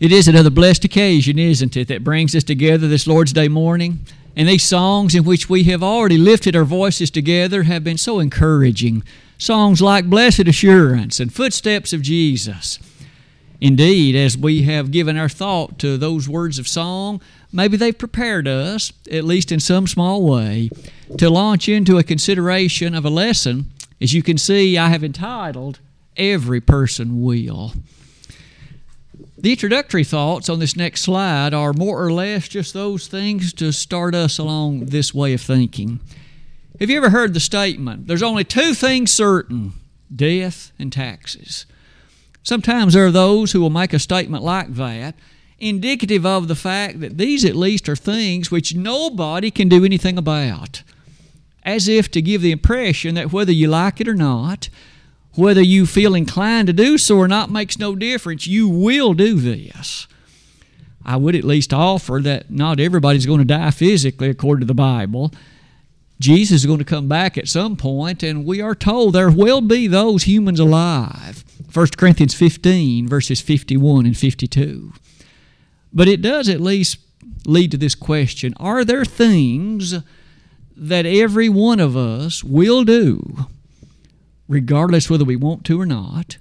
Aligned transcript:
It 0.00 0.12
is 0.12 0.26
another 0.26 0.48
blessed 0.48 0.86
occasion, 0.86 1.38
isn't 1.38 1.76
it, 1.76 1.88
that 1.88 2.02
brings 2.02 2.34
us 2.34 2.42
together 2.42 2.88
this 2.88 3.06
Lord's 3.06 3.34
Day 3.34 3.48
morning? 3.48 4.00
And 4.34 4.48
these 4.48 4.64
songs 4.64 5.14
in 5.14 5.24
which 5.24 5.50
we 5.50 5.64
have 5.64 5.82
already 5.82 6.16
lifted 6.16 6.56
our 6.56 6.64
voices 6.64 7.10
together 7.10 7.64
have 7.64 7.84
been 7.84 7.98
so 7.98 8.18
encouraging. 8.18 9.02
Songs 9.36 9.82
like 9.82 10.08
Blessed 10.08 10.48
Assurance 10.48 11.20
and 11.20 11.30
Footsteps 11.30 11.92
of 11.92 12.00
Jesus. 12.00 12.78
Indeed, 13.60 14.16
as 14.16 14.38
we 14.38 14.62
have 14.62 14.90
given 14.90 15.18
our 15.18 15.28
thought 15.28 15.78
to 15.80 15.98
those 15.98 16.26
words 16.26 16.58
of 16.58 16.66
song, 16.66 17.20
maybe 17.52 17.76
they've 17.76 17.96
prepared 17.96 18.48
us, 18.48 18.94
at 19.12 19.24
least 19.24 19.52
in 19.52 19.60
some 19.60 19.86
small 19.86 20.22
way, 20.22 20.70
to 21.18 21.28
launch 21.28 21.68
into 21.68 21.98
a 21.98 22.02
consideration 22.02 22.94
of 22.94 23.04
a 23.04 23.10
lesson. 23.10 23.66
As 24.00 24.14
you 24.14 24.22
can 24.22 24.38
see, 24.38 24.78
I 24.78 24.88
have 24.88 25.04
entitled, 25.04 25.78
Every 26.16 26.62
Person 26.62 27.20
Will. 27.20 27.74
The 29.42 29.52
introductory 29.52 30.04
thoughts 30.04 30.50
on 30.50 30.58
this 30.58 30.76
next 30.76 31.00
slide 31.00 31.54
are 31.54 31.72
more 31.72 32.04
or 32.04 32.12
less 32.12 32.46
just 32.46 32.74
those 32.74 33.06
things 33.06 33.54
to 33.54 33.72
start 33.72 34.14
us 34.14 34.36
along 34.36 34.86
this 34.86 35.14
way 35.14 35.32
of 35.32 35.40
thinking. 35.40 35.98
Have 36.78 36.90
you 36.90 36.98
ever 36.98 37.08
heard 37.08 37.32
the 37.32 37.40
statement, 37.40 38.06
there's 38.06 38.22
only 38.22 38.44
two 38.44 38.74
things 38.74 39.10
certain 39.10 39.72
death 40.14 40.72
and 40.78 40.92
taxes? 40.92 41.64
Sometimes 42.42 42.92
there 42.92 43.06
are 43.06 43.10
those 43.10 43.52
who 43.52 43.62
will 43.62 43.70
make 43.70 43.94
a 43.94 43.98
statement 43.98 44.44
like 44.44 44.74
that, 44.74 45.14
indicative 45.58 46.26
of 46.26 46.46
the 46.46 46.54
fact 46.54 47.00
that 47.00 47.16
these 47.16 47.42
at 47.42 47.56
least 47.56 47.88
are 47.88 47.96
things 47.96 48.50
which 48.50 48.74
nobody 48.74 49.50
can 49.50 49.70
do 49.70 49.86
anything 49.86 50.18
about, 50.18 50.82
as 51.62 51.88
if 51.88 52.10
to 52.10 52.20
give 52.20 52.42
the 52.42 52.52
impression 52.52 53.14
that 53.14 53.32
whether 53.32 53.52
you 53.52 53.68
like 53.68 54.02
it 54.02 54.08
or 54.08 54.14
not, 54.14 54.68
whether 55.34 55.62
you 55.62 55.86
feel 55.86 56.14
inclined 56.14 56.66
to 56.66 56.72
do 56.72 56.98
so 56.98 57.16
or 57.16 57.28
not 57.28 57.50
makes 57.50 57.78
no 57.78 57.94
difference. 57.94 58.46
You 58.46 58.68
will 58.68 59.14
do 59.14 59.34
this. 59.36 60.06
I 61.04 61.16
would 61.16 61.34
at 61.34 61.44
least 61.44 61.72
offer 61.72 62.20
that 62.22 62.50
not 62.50 62.80
everybody's 62.80 63.26
going 63.26 63.38
to 63.38 63.44
die 63.44 63.70
physically 63.70 64.28
according 64.28 64.60
to 64.60 64.66
the 64.66 64.74
Bible. 64.74 65.32
Jesus 66.18 66.60
is 66.60 66.66
going 66.66 66.78
to 66.78 66.84
come 66.84 67.08
back 67.08 67.38
at 67.38 67.48
some 67.48 67.76
point, 67.76 68.22
and 68.22 68.44
we 68.44 68.60
are 68.60 68.74
told 68.74 69.14
there 69.14 69.30
will 69.30 69.62
be 69.62 69.86
those 69.86 70.24
humans 70.24 70.60
alive. 70.60 71.44
1 71.72 71.86
Corinthians 71.96 72.34
15, 72.34 73.08
verses 73.08 73.40
51 73.40 74.04
and 74.04 74.16
52. 74.16 74.92
But 75.92 76.08
it 76.08 76.20
does 76.20 76.48
at 76.48 76.60
least 76.60 76.98
lead 77.46 77.70
to 77.70 77.78
this 77.78 77.94
question 77.94 78.52
Are 78.58 78.84
there 78.84 79.04
things 79.04 79.94
that 80.76 81.06
every 81.06 81.48
one 81.48 81.80
of 81.80 81.96
us 81.96 82.44
will 82.44 82.84
do 82.84 83.46
regardless 84.50 85.08
whether 85.08 85.24
we 85.24 85.36
want 85.36 85.64
to 85.64 85.80
or 85.80 85.86
not, 85.86 86.36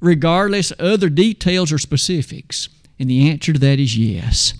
regardless 0.00 0.72
other 0.78 1.08
details 1.08 1.72
or 1.72 1.78
specifics? 1.78 2.68
And 2.98 3.08
the 3.08 3.30
answer 3.30 3.52
to 3.52 3.58
that 3.60 3.78
is 3.78 3.96
yes. 3.96 4.54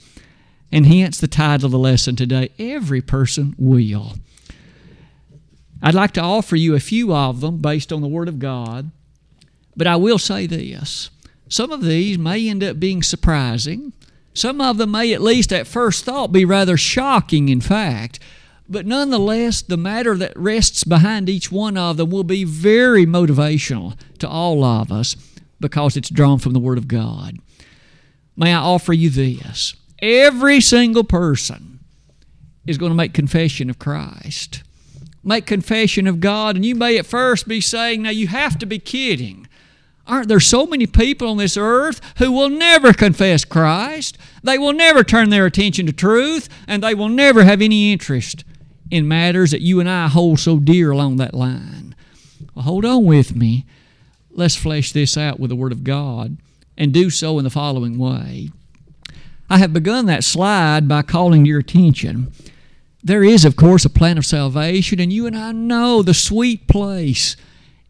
And 0.73 0.87
hence 0.87 1.19
the 1.19 1.27
title 1.27 1.67
of 1.67 1.72
the 1.72 1.78
lesson 1.78 2.17
today 2.17 2.50
Every 2.59 3.03
Person 3.03 3.55
Will. 3.59 4.15
I'd 5.83 5.95
like 5.95 6.12
to 6.12 6.22
offer 6.22 6.56
you 6.56 6.75
a 6.75 6.81
few 6.81 7.12
of 7.12 7.41
them 7.41 7.59
based 7.59 7.92
on 7.92 8.00
the 8.00 8.09
Word 8.09 8.28
of 8.28 8.39
God, 8.39 8.91
but 9.77 9.87
I 9.87 9.97
will 9.97 10.19
say 10.19 10.47
this. 10.47 11.11
Some 11.48 11.72
of 11.72 11.83
these 11.83 12.17
may 12.17 12.48
end 12.48 12.65
up 12.65 12.81
being 12.81 13.03
surprising. 13.03 13.92
Some 14.33 14.61
of 14.61 14.78
them 14.78 14.92
may, 14.92 15.12
at 15.12 15.20
least 15.20 15.53
at 15.53 15.67
first 15.67 16.05
thought, 16.05 16.33
be 16.33 16.45
rather 16.45 16.77
shocking, 16.77 17.48
in 17.48 17.61
fact. 17.61 18.19
But 18.68 18.86
nonetheless, 18.86 19.60
the 19.60 19.76
matter 19.76 20.16
that 20.16 20.36
rests 20.36 20.84
behind 20.84 21.28
each 21.28 21.52
one 21.52 21.76
of 21.76 21.98
them 21.98 22.10
will 22.10 22.24
be 22.24 22.44
very 22.44 23.04
motivational 23.04 23.98
to 24.18 24.28
all 24.28 24.64
of 24.64 24.90
us 24.90 25.16
because 25.60 25.96
it's 25.96 26.08
drawn 26.08 26.38
from 26.38 26.54
the 26.54 26.60
Word 26.60 26.78
of 26.78 26.88
God. 26.88 27.38
May 28.36 28.52
I 28.52 28.58
offer 28.58 28.92
you 28.92 29.10
this? 29.10 29.74
Every 30.00 30.60
single 30.60 31.04
person 31.04 31.80
is 32.66 32.78
going 32.78 32.90
to 32.90 32.96
make 32.96 33.12
confession 33.12 33.68
of 33.68 33.78
Christ, 33.78 34.62
make 35.22 35.46
confession 35.46 36.06
of 36.06 36.20
God, 36.20 36.56
and 36.56 36.64
you 36.64 36.74
may 36.74 36.98
at 36.98 37.06
first 37.06 37.47
be 37.47 37.60
saying, 37.60 38.03
Now 38.03 38.10
you 38.10 38.28
have 38.28 38.58
to 38.58 38.66
be 38.66 38.78
kidding. 38.78 39.47
Aren't 40.06 40.28
there 40.28 40.41
so 40.41 40.66
many 40.66 40.86
people 40.86 41.28
on 41.28 41.36
this 41.36 41.56
earth 41.56 42.00
who 42.19 42.32
will 42.32 42.50
never 42.50 42.92
confess 42.92 43.44
Christ? 43.44 44.19
They 44.42 44.58
will 44.58 44.74
never 44.74 45.03
turn 45.03 45.30
their 45.30 45.47
attention 45.47 45.86
to 45.86 45.92
truth, 45.92 46.48
and 46.66 46.82
they 46.82 46.94
will 46.94 47.08
never 47.08 47.44
have 47.44 47.62
any 47.62 47.92
interest 47.92 48.44
in 48.91 49.09
matters 49.09 49.50
that 49.50 49.61
you 49.61 49.81
and 49.81 49.89
I 49.89 50.09
hold 50.09 50.41
so 50.41 50.59
dear 50.59 50.91
along 50.91 51.17
that 51.17 51.34
line. 51.34 51.95
Well, 52.55 52.65
hold 52.65 52.84
on 52.84 53.05
with 53.05 53.34
me. 53.34 53.67
Let's 54.31 54.56
flesh 54.56 54.93
this 54.93 55.17
out 55.17 55.39
with 55.39 55.50
the 55.50 55.56
Word 55.56 55.72
of 55.72 55.84
God 55.84 56.37
and 56.77 56.93
do 56.93 57.11
so 57.11 57.39
in 57.39 57.45
the 57.45 57.50
following 57.50 57.99
way. 57.99 58.50
I 59.49 59.59
have 59.59 59.72
begun 59.72 60.06
that 60.06 60.25
slide 60.25 60.89
by 60.89 61.03
calling 61.03 61.45
your 61.45 61.61
attention. 61.61 62.33
There 63.03 63.22
is, 63.22 63.45
of 63.45 63.56
course, 63.56 63.84
a 63.84 63.91
plan 63.91 64.17
of 64.19 64.25
salvation, 64.25 64.99
and 64.99 65.12
you 65.12 65.27
and 65.27 65.37
I 65.37 65.53
know 65.53 66.03
the 66.03 66.15
sweet 66.15 66.66
place 66.66 67.37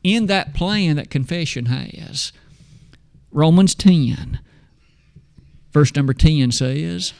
in 0.02 0.26
that 0.26 0.54
plan 0.54 0.96
that 0.96 1.10
confession 1.10 1.66
has. 1.66 2.32
Romans 3.30 3.74
10, 3.74 4.40
verse 5.72 5.94
number 5.94 6.12
10 6.12 6.52
says, 6.52 7.12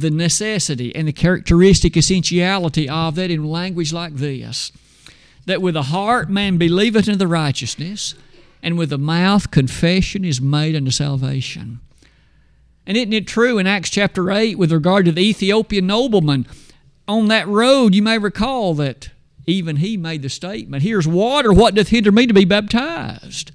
the 0.00 0.10
necessity 0.10 0.94
and 0.94 1.08
the 1.08 1.12
characteristic 1.12 1.96
essentiality 1.96 2.88
of 2.88 3.14
that 3.16 3.30
in 3.30 3.44
language 3.44 3.92
like 3.92 4.14
this 4.14 4.72
that 5.46 5.62
with 5.62 5.74
the 5.74 5.84
heart 5.84 6.28
man 6.28 6.58
believeth 6.58 7.08
unto 7.08 7.18
the 7.18 7.26
righteousness, 7.26 8.14
and 8.62 8.76
with 8.76 8.90
the 8.90 8.98
mouth 8.98 9.50
confession 9.50 10.22
is 10.22 10.42
made 10.42 10.76
unto 10.76 10.90
salvation. 10.90 11.80
And 12.86 12.96
isn't 12.98 13.14
it 13.14 13.26
true 13.26 13.58
in 13.58 13.66
Acts 13.66 13.88
chapter 13.88 14.30
8 14.30 14.58
with 14.58 14.70
regard 14.70 15.06
to 15.06 15.12
the 15.12 15.22
Ethiopian 15.22 15.86
nobleman? 15.86 16.46
On 17.06 17.28
that 17.28 17.48
road, 17.48 17.94
you 17.94 18.02
may 18.02 18.18
recall 18.18 18.74
that 18.74 19.08
even 19.46 19.76
he 19.76 19.96
made 19.96 20.20
the 20.20 20.28
statement, 20.28 20.82
Here's 20.82 21.08
water, 21.08 21.52
what 21.52 21.74
doth 21.74 21.88
hinder 21.88 22.12
me 22.12 22.26
to 22.26 22.34
be 22.34 22.44
baptized? 22.44 23.50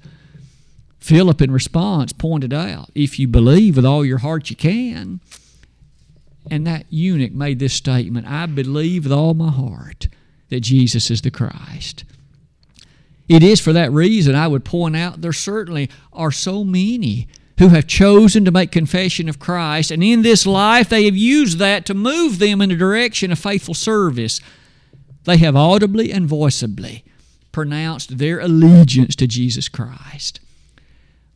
Philip, 0.98 1.40
in 1.40 1.52
response, 1.52 2.12
pointed 2.12 2.52
out, 2.52 2.90
If 2.94 3.18
you 3.20 3.28
believe 3.28 3.76
with 3.76 3.84
all 3.84 4.04
your 4.04 4.18
heart, 4.18 4.50
you 4.50 4.56
can. 4.56 5.20
And 6.50 6.66
that 6.66 6.86
eunuch 6.90 7.32
made 7.32 7.58
this 7.58 7.74
statement 7.74 8.26
I 8.26 8.46
believe 8.46 9.04
with 9.04 9.12
all 9.12 9.34
my 9.34 9.50
heart 9.50 10.08
that 10.50 10.60
Jesus 10.60 11.10
is 11.10 11.22
the 11.22 11.30
Christ. 11.30 12.04
It 13.28 13.42
is 13.42 13.60
for 13.60 13.72
that 13.72 13.92
reason 13.92 14.34
I 14.34 14.48
would 14.48 14.64
point 14.64 14.96
out 14.96 15.22
there 15.22 15.32
certainly 15.32 15.90
are 16.12 16.30
so 16.30 16.62
many 16.62 17.26
who 17.58 17.68
have 17.68 17.86
chosen 17.86 18.44
to 18.44 18.50
make 18.50 18.72
confession 18.72 19.28
of 19.28 19.38
Christ, 19.38 19.90
and 19.90 20.02
in 20.02 20.22
this 20.22 20.44
life 20.44 20.88
they 20.88 21.04
have 21.04 21.16
used 21.16 21.58
that 21.58 21.86
to 21.86 21.94
move 21.94 22.38
them 22.38 22.60
in 22.60 22.68
the 22.68 22.76
direction 22.76 23.30
of 23.32 23.38
faithful 23.38 23.74
service. 23.74 24.40
They 25.24 25.38
have 25.38 25.56
audibly 25.56 26.12
and 26.12 26.28
voiceably 26.28 27.04
pronounced 27.52 28.18
their 28.18 28.40
allegiance 28.40 29.14
to 29.16 29.26
Jesus 29.26 29.68
Christ. 29.68 30.40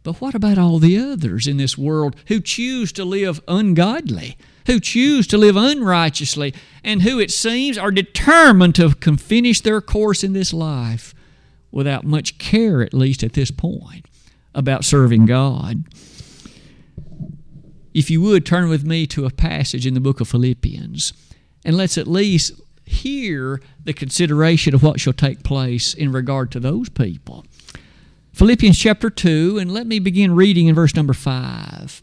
But 0.03 0.21
what 0.21 0.35
about 0.35 0.59
all 0.59 0.79
the 0.79 0.99
others 0.99 1.47
in 1.47 1.57
this 1.57 1.79
world 1.79 2.17
who 2.27 2.41
choose 2.41 2.93
to 2.93 3.05
live 3.05 3.41
ungodly? 3.47 4.37
Who 4.69 4.79
choose 4.79 5.27
to 5.27 5.39
live 5.39 5.56
unrighteously, 5.56 6.55
and 6.84 7.03
who, 7.03 7.19
it 7.19 7.31
seems, 7.31 7.79
are 7.79 7.91
determined 7.91 8.75
to 8.75 8.91
finish 8.91 9.62
their 9.62 9.81
course 9.81 10.23
in 10.23 10.34
this 10.34 10.53
life 10.53 11.15
without 11.73 12.05
much 12.05 12.37
care, 12.37 12.83
at 12.83 12.93
least 12.93 13.25
at 13.25 13.33
this 13.33 13.51
point, 13.51 14.06
about 14.55 14.84
serving 14.84 15.25
God. 15.25 15.84
If 17.95 18.11
you 18.11 18.21
would, 18.21 18.45
turn 18.45 18.69
with 18.69 18.84
me 18.84 19.06
to 19.09 19.25
a 19.25 19.31
passage 19.31 19.87
in 19.87 19.95
the 19.95 20.01
book 20.01 20.21
of 20.21 20.29
Philippians, 20.29 21.15
and 21.65 21.75
let's 21.75 21.97
at 21.97 22.06
least 22.06 22.53
hear 22.85 23.62
the 23.83 23.95
consideration 23.95 24.75
of 24.75 24.83
what 24.83 25.00
shall 25.00 25.15
take 25.15 25.43
place 25.43 25.95
in 25.95 26.12
regard 26.12 26.53
to 26.53 26.61
those 26.61 26.91
people. 26.91 27.47
Philippians 28.35 28.79
chapter 28.79 29.09
2, 29.09 29.59
and 29.59 29.73
let 29.73 29.87
me 29.87 29.99
begin 29.99 30.35
reading 30.35 30.67
in 30.67 30.75
verse 30.75 30.95
number 30.95 31.15
5. 31.15 32.03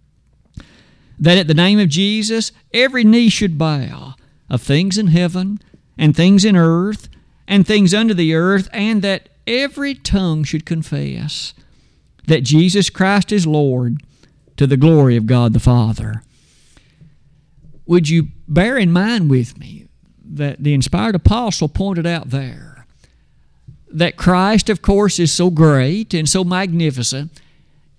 that 1.21 1.37
at 1.37 1.47
the 1.47 1.53
name 1.53 1.79
of 1.79 1.87
Jesus 1.87 2.51
every 2.73 3.05
knee 3.05 3.29
should 3.29 3.57
bow 3.57 4.15
of 4.49 4.61
things 4.61 4.97
in 4.97 5.07
heaven 5.07 5.59
and 5.97 6.15
things 6.15 6.43
in 6.43 6.57
earth 6.57 7.07
and 7.47 7.65
things 7.65 7.93
under 7.93 8.13
the 8.13 8.33
earth, 8.33 8.69
and 8.71 9.01
that 9.01 9.29
every 9.45 9.93
tongue 9.93 10.43
should 10.43 10.65
confess 10.65 11.53
that 12.27 12.43
Jesus 12.43 12.89
Christ 12.89 13.31
is 13.31 13.45
Lord 13.45 14.01
to 14.57 14.65
the 14.65 14.77
glory 14.77 15.15
of 15.17 15.25
God 15.25 15.53
the 15.53 15.59
Father. 15.59 16.23
Would 17.85 18.09
you 18.09 18.29
bear 18.47 18.77
in 18.77 18.91
mind 18.91 19.29
with 19.29 19.57
me 19.57 19.87
that 20.23 20.63
the 20.63 20.73
inspired 20.73 21.15
apostle 21.15 21.67
pointed 21.67 22.07
out 22.07 22.29
there 22.29 22.85
that 23.89 24.15
Christ, 24.15 24.69
of 24.69 24.81
course, 24.81 25.19
is 25.19 25.33
so 25.33 25.49
great 25.49 26.13
and 26.13 26.29
so 26.29 26.45
magnificent, 26.45 27.31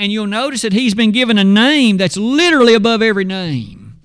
and 0.03 0.11
you'll 0.11 0.27
notice 0.27 0.63
that 0.63 0.73
he's 0.73 0.97
been 0.97 1.13
given 1.13 1.39
a 1.39 1.45
name 1.45 1.97
that's 1.97 2.17
literally 2.17 2.75
above 2.75 3.03
every 3.03 3.25
name. 3.25 4.01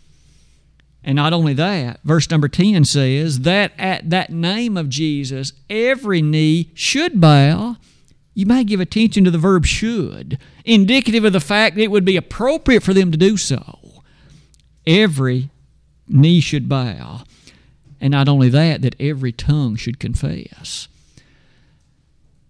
And 1.04 1.16
not 1.16 1.34
only 1.34 1.56
that, 1.56 2.02
verse 2.04 2.30
number 2.30 2.48
10 2.48 2.86
says 2.86 3.40
that 3.40 3.72
at 3.80 4.12
that 4.12 4.30
name 4.30 4.78
of 4.78 4.90
Jesus, 4.90 5.54
every 5.72 6.22
knee 6.22 6.70
should 6.76 7.20
bow. 7.20 7.78
You 8.36 8.46
may 8.46 8.64
give 8.64 8.80
attention 8.80 9.24
to 9.24 9.32
the 9.32 9.40
verb 9.40 9.66
should, 9.66 10.38
indicative 10.66 11.26
of 11.26 11.34
the 11.34 11.40
fact 11.40 11.76
that 11.76 11.82
it 11.82 11.90
would 11.90 12.06
be 12.06 12.16
appropriate 12.16 12.84
for 12.84 12.94
them 12.94 13.12
to 13.12 13.18
do 13.18 13.36
so. 13.36 14.04
Every 14.86 15.50
knee 16.08 16.42
should 16.42 16.70
bow. 16.70 17.24
And 18.00 18.12
not 18.12 18.30
only 18.30 18.50
that, 18.50 18.84
that 18.84 18.96
every 19.00 19.32
tongue 19.32 19.78
should 19.78 20.00
confess. 20.00 20.90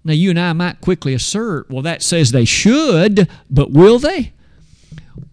Now, 0.08 0.14
you 0.14 0.30
and 0.30 0.40
I 0.40 0.54
might 0.54 0.80
quickly 0.80 1.14
assert, 1.14 1.70
well, 1.70 1.82
that 1.82 2.02
says 2.02 2.32
they 2.32 2.46
should, 2.46 3.30
but 3.50 3.72
will 3.72 4.00
they? 4.00 4.32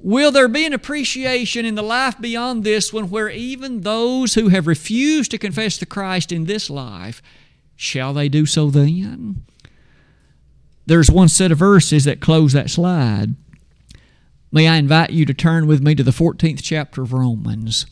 Will 0.01 0.33
there 0.33 0.49
be 0.49 0.67
an 0.67 0.73
appreciation 0.73 1.65
in 1.65 1.77
the 1.77 1.83
life 1.83 2.21
beyond 2.21 2.65
this 2.65 2.93
one 2.93 3.09
where 3.09 3.31
even 3.31 3.83
those 3.83 4.35
who 4.35 4.49
have 4.49 4.67
refused 4.67 5.31
to 5.31 5.39
confess 5.39 5.79
the 5.79 5.87
Christ 5.87 6.33
in 6.33 6.47
this 6.47 6.69
life, 6.69 7.23
shall 7.77 8.13
they 8.13 8.29
do 8.29 8.47
so 8.47 8.69
then? 8.69 9.45
There's 10.87 11.09
one 11.09 11.29
set 11.29 11.53
of 11.53 11.59
verses 11.59 12.05
that 12.05 12.21
close 12.21 12.53
that 12.53 12.69
slide. 12.69 13.37
May 14.51 14.67
I 14.67 14.77
invite 14.77 15.11
you 15.11 15.25
to 15.25 15.35
turn 15.35 15.69
with 15.69 15.83
me 15.83 15.95
to 15.95 16.03
the 16.03 16.11
14th 16.11 16.63
chapter 16.63 17.03
of 17.03 17.13
Romans 17.13 17.87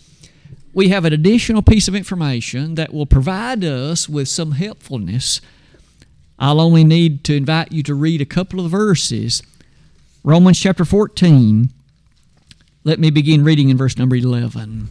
we 0.72 0.88
have 0.88 1.04
an 1.04 1.12
additional 1.12 1.62
piece 1.62 1.86
of 1.86 1.94
information 1.94 2.76
that 2.76 2.94
will 2.94 3.06
provide 3.06 3.64
us 3.64 4.08
with 4.08 4.28
some 4.28 4.52
helpfulness. 4.52 5.40
I'll 6.42 6.60
only 6.60 6.82
need 6.82 7.22
to 7.24 7.36
invite 7.36 7.70
you 7.70 7.84
to 7.84 7.94
read 7.94 8.20
a 8.20 8.24
couple 8.26 8.64
of 8.64 8.72
verses. 8.72 9.44
Romans 10.24 10.58
chapter 10.58 10.84
14. 10.84 11.70
Let 12.82 12.98
me 12.98 13.10
begin 13.10 13.44
reading 13.44 13.68
in 13.68 13.76
verse 13.76 13.96
number 13.96 14.16
11. 14.16 14.88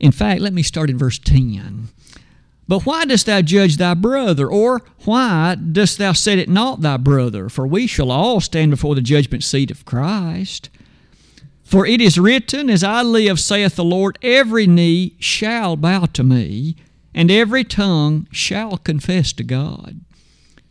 In 0.00 0.10
fact, 0.10 0.40
let 0.40 0.54
me 0.54 0.62
start 0.62 0.88
in 0.88 0.96
verse 0.96 1.18
10. 1.18 1.88
But 2.66 2.86
why 2.86 3.04
dost 3.04 3.26
thou 3.26 3.42
judge 3.42 3.76
thy 3.76 3.92
brother? 3.92 4.48
Or 4.48 4.80
why 5.04 5.54
dost 5.54 5.98
thou 5.98 6.14
set 6.14 6.38
it 6.38 6.48
not 6.48 6.80
thy 6.80 6.96
brother? 6.96 7.50
For 7.50 7.66
we 7.66 7.86
shall 7.86 8.10
all 8.10 8.40
stand 8.40 8.70
before 8.70 8.94
the 8.94 9.02
judgment 9.02 9.44
seat 9.44 9.70
of 9.70 9.84
Christ. 9.84 10.70
For 11.62 11.84
it 11.84 12.00
is 12.00 12.18
written, 12.18 12.70
As 12.70 12.82
I 12.82 13.02
live, 13.02 13.38
saith 13.38 13.76
the 13.76 13.84
Lord, 13.84 14.18
every 14.22 14.66
knee 14.66 15.14
shall 15.18 15.76
bow 15.76 16.06
to 16.06 16.24
me, 16.24 16.76
and 17.14 17.30
every 17.30 17.64
tongue 17.64 18.26
shall 18.30 18.78
confess 18.78 19.32
to 19.34 19.44
God. 19.44 20.00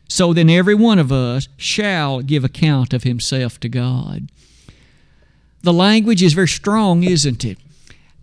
So 0.08 0.34
then 0.34 0.50
every 0.50 0.76
one 0.76 1.00
of 1.00 1.12
us 1.12 1.48
shall 1.56 2.22
give 2.22 2.44
account 2.44 2.94
of 2.94 3.04
himself 3.04 3.60
to 3.62 3.70
God. 3.70 4.30
The 5.62 5.74
language 5.74 6.24
is 6.24 6.34
very 6.34 6.48
strong, 6.48 7.04
isn't 7.04 7.46
it? 7.46 7.58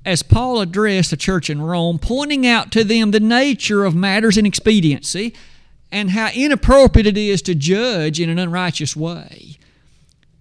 As 0.04 0.22
Paul 0.22 0.60
addressed 0.60 1.10
the 1.10 1.16
church 1.16 1.48
in 1.48 1.62
Rome, 1.62 1.98
pointing 1.98 2.46
out 2.46 2.72
to 2.72 2.84
them 2.84 3.10
the 3.10 3.20
nature 3.20 3.84
of 3.84 3.94
matters 3.94 4.36
in 4.36 4.46
expediency 4.46 5.34
and 5.90 6.10
how 6.10 6.30
inappropriate 6.34 7.06
it 7.06 7.16
is 7.16 7.42
to 7.42 7.54
judge 7.54 8.20
in 8.20 8.28
an 8.28 8.38
unrighteous 8.38 8.96
way. 8.96 9.58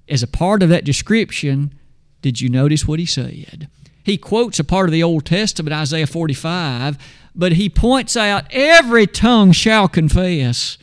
As 0.10 0.24
a 0.24 0.28
part 0.28 0.64
of 0.64 0.70
that 0.70 0.86
description, 0.86 1.74
did 2.22 2.42
you 2.42 2.50
notice 2.50 2.88
what 2.88 3.00
he 3.00 3.06
said? 3.06 3.70
He 4.04 4.18
quotes 4.18 4.60
a 4.60 4.64
part 4.64 4.88
of 4.88 4.94
the 4.94 5.04
Old 5.04 5.26
Testament, 5.26 5.74
Isaiah 5.74 6.08
45, 6.08 6.98
but 7.38 7.54
he 7.54 7.70
points 7.70 8.18
out 8.18 8.46
every 8.50 9.06
tongue 9.06 9.52
shall 9.52 9.88
confess. 9.88 10.78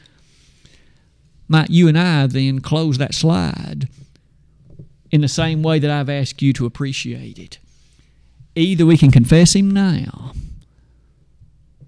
Might 1.49 1.69
you 1.69 1.89
and 1.89 1.99
I 1.99 2.27
then 2.29 2.61
close 2.61 2.97
that 2.99 3.13
slide 3.13 3.89
in 5.11 5.21
the 5.21 5.29
same 5.29 5.63
way 5.63 5.79
that 5.81 5.91
I've 5.91 6.09
asked 6.09 6.41
you 6.41 6.53
to 6.55 6.65
appreciate 6.65 7.39
it? 7.39 7.59
Either 8.55 8.87
we 8.87 8.97
can 8.97 9.11
confess 9.11 9.55
Him 9.55 9.71
now, 9.71 10.33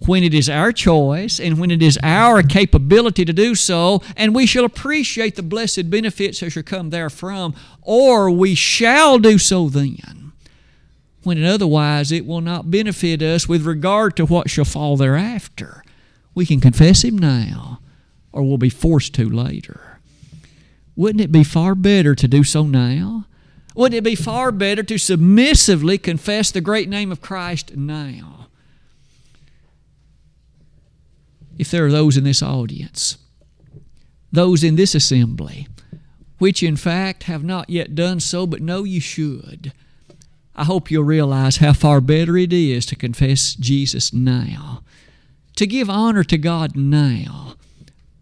when 0.04 0.22
it 0.22 0.34
is 0.34 0.48
our 0.48 0.72
choice 0.72 1.40
and 1.40 1.58
when 1.58 1.70
it 1.70 1.80
is 1.80 1.98
our 2.02 2.42
capability 2.42 3.24
to 3.24 3.32
do 3.32 3.54
so, 3.54 4.02
and 4.16 4.34
we 4.34 4.46
shall 4.46 4.64
appreciate 4.64 5.36
the 5.36 5.42
blessed 5.42 5.88
benefits 5.90 6.40
that 6.40 6.50
shall 6.50 6.62
come 6.64 6.90
therefrom, 6.90 7.54
or 7.82 8.30
we 8.30 8.54
shall 8.54 9.18
do 9.18 9.38
so 9.38 9.68
then, 9.68 10.25
when 11.26 11.44
otherwise 11.44 12.12
it 12.12 12.24
will 12.24 12.40
not 12.40 12.70
benefit 12.70 13.20
us 13.20 13.48
with 13.48 13.66
regard 13.66 14.16
to 14.16 14.24
what 14.24 14.48
shall 14.48 14.64
fall 14.64 14.96
thereafter. 14.96 15.82
We 16.34 16.46
can 16.46 16.60
confess 16.60 17.02
Him 17.02 17.18
now, 17.18 17.80
or 18.32 18.42
we'll 18.42 18.58
be 18.58 18.70
forced 18.70 19.14
to 19.14 19.28
later. 19.28 19.98
Wouldn't 20.94 21.20
it 21.20 21.32
be 21.32 21.44
far 21.44 21.74
better 21.74 22.14
to 22.14 22.28
do 22.28 22.44
so 22.44 22.64
now? 22.64 23.26
Wouldn't 23.74 23.98
it 23.98 24.04
be 24.04 24.14
far 24.14 24.52
better 24.52 24.82
to 24.82 24.96
submissively 24.96 25.98
confess 25.98 26.50
the 26.50 26.62
great 26.62 26.88
name 26.88 27.12
of 27.12 27.20
Christ 27.20 27.76
now? 27.76 28.36
if 31.58 31.70
there 31.70 31.86
are 31.86 31.90
those 31.90 32.16
in 32.16 32.24
this 32.24 32.42
audience, 32.42 33.18
those 34.30 34.62
in 34.62 34.76
this 34.76 34.94
assembly, 34.94 35.68
which 36.38 36.62
in 36.62 36.76
fact 36.76 37.24
have 37.24 37.42
not 37.42 37.70
yet 37.70 37.94
done 37.94 38.20
so 38.20 38.46
but 38.46 38.60
know 38.60 38.84
you 38.84 39.00
should, 39.00 39.72
I 40.58 40.64
hope 40.64 40.90
you'll 40.90 41.04
realize 41.04 41.58
how 41.58 41.74
far 41.74 42.00
better 42.00 42.34
it 42.38 42.50
is 42.50 42.86
to 42.86 42.96
confess 42.96 43.54
Jesus 43.54 44.10
now, 44.10 44.82
to 45.56 45.66
give 45.66 45.90
honor 45.90 46.24
to 46.24 46.38
God 46.38 46.74
now, 46.74 47.56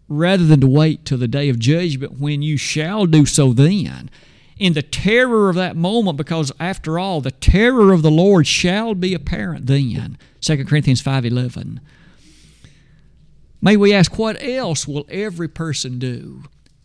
rather 0.09 0.45
than 0.45 0.59
to 0.59 0.67
wait 0.67 1.05
till 1.05 1.17
the 1.17 1.29
day 1.29 1.47
of 1.47 1.59
judgment 1.59 2.19
when 2.19 2.41
you 2.41 2.57
shall 2.57 3.05
do 3.05 3.25
so 3.25 3.53
then. 3.53 4.09
In 4.57 4.73
the 4.73 4.81
terror 4.81 5.49
of 5.49 5.55
that 5.55 5.77
moment, 5.77 6.17
because 6.17 6.51
after 6.59 6.99
all, 6.99 7.21
the 7.21 7.31
terror 7.31 7.93
of 7.93 8.01
the 8.01 8.11
Lord 8.11 8.47
shall 8.47 8.95
be 8.95 9.13
apparent 9.13 9.65
then. 9.67 10.17
2 10.41 10.65
Corinthians 10.65 11.01
5.11 11.01 11.79
May 13.61 13.77
we 13.77 13.93
ask, 13.93 14.17
what 14.17 14.41
else 14.43 14.85
will 14.87 15.05
every 15.09 15.47
person 15.47 15.99
do? 15.99 16.43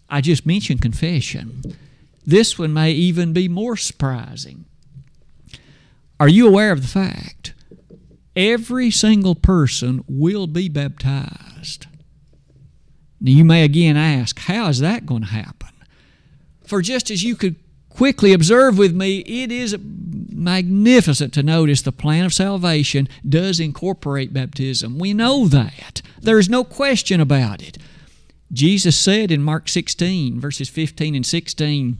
I 0.09 0.21
just 0.21 0.47
mentioned 0.47 0.81
confession. 0.81 1.63
This 2.25 2.59
one 2.59 2.73
may 2.73 2.93
even 2.93 3.33
be 3.33 3.49
more 3.49 3.77
surprising. 3.77 4.67
Are 6.21 6.29
you 6.29 6.47
aware 6.47 6.71
of 6.71 6.83
the 6.83 6.89
fact? 6.89 7.55
Every 8.37 8.91
single 8.91 9.35
person 9.35 10.05
will 10.07 10.47
be 10.47 10.69
baptized. 10.69 11.87
Now, 13.21 13.33
you 13.33 13.45
may 13.45 13.65
again 13.65 13.97
ask, 13.97 14.39
how 14.39 14.69
is 14.69 14.81
that 14.81 15.07
going 15.07 15.23
to 15.23 15.29
happen? 15.29 15.71
For 16.67 16.83
just 16.83 17.11
as 17.11 17.25
you 17.25 17.37
could 17.37 17.57
quickly 17.89 18.35
observe 18.35 18.77
with 18.77 18.95
me, 18.95 19.21
it 19.21 19.51
is 19.51 19.77
magnificent 19.81 21.33
to 21.35 21.43
notice 21.43 21.83
the 21.83 21.91
plan 21.91 22.27
of 22.27 22.35
salvation 22.35 23.09
does 23.27 23.59
incorporate 23.59 24.33
baptism. 24.33 24.99
We 24.99 25.15
know 25.15 25.49
that. 25.49 26.03
There 26.21 26.39
is 26.39 26.49
no 26.51 26.65
question 26.65 27.21
about 27.21 27.63
it. 27.63 27.79
Jesus 28.53 28.97
said 28.97 29.31
in 29.31 29.43
Mark 29.43 29.69
16, 29.69 30.39
verses 30.39 30.69
15 30.69 31.15
and 31.15 31.27
16, 31.27 31.99